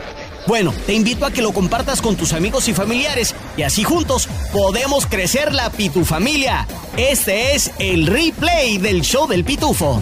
Bueno, 0.47 0.73
te 0.87 0.95
invito 0.95 1.27
a 1.27 1.33
que 1.33 1.43
lo 1.43 1.53
compartas 1.53 2.01
con 2.01 2.15
tus 2.15 2.33
amigos 2.33 2.69
y 2.69 2.75
familiares 2.75 3.35
y 3.57 3.63
así 3.63 3.83
juntos 3.83 4.29
podemos 4.53 5.07
crecer 5.07 5.53
la 5.53 5.69
pitufamilia. 5.71 6.65
Este 6.97 7.57
es 7.57 7.73
el 7.81 8.07
replay 8.07 8.79
del 8.79 9.03
show 9.03 9.27
del 9.27 9.45
Pitufo. 9.45 10.01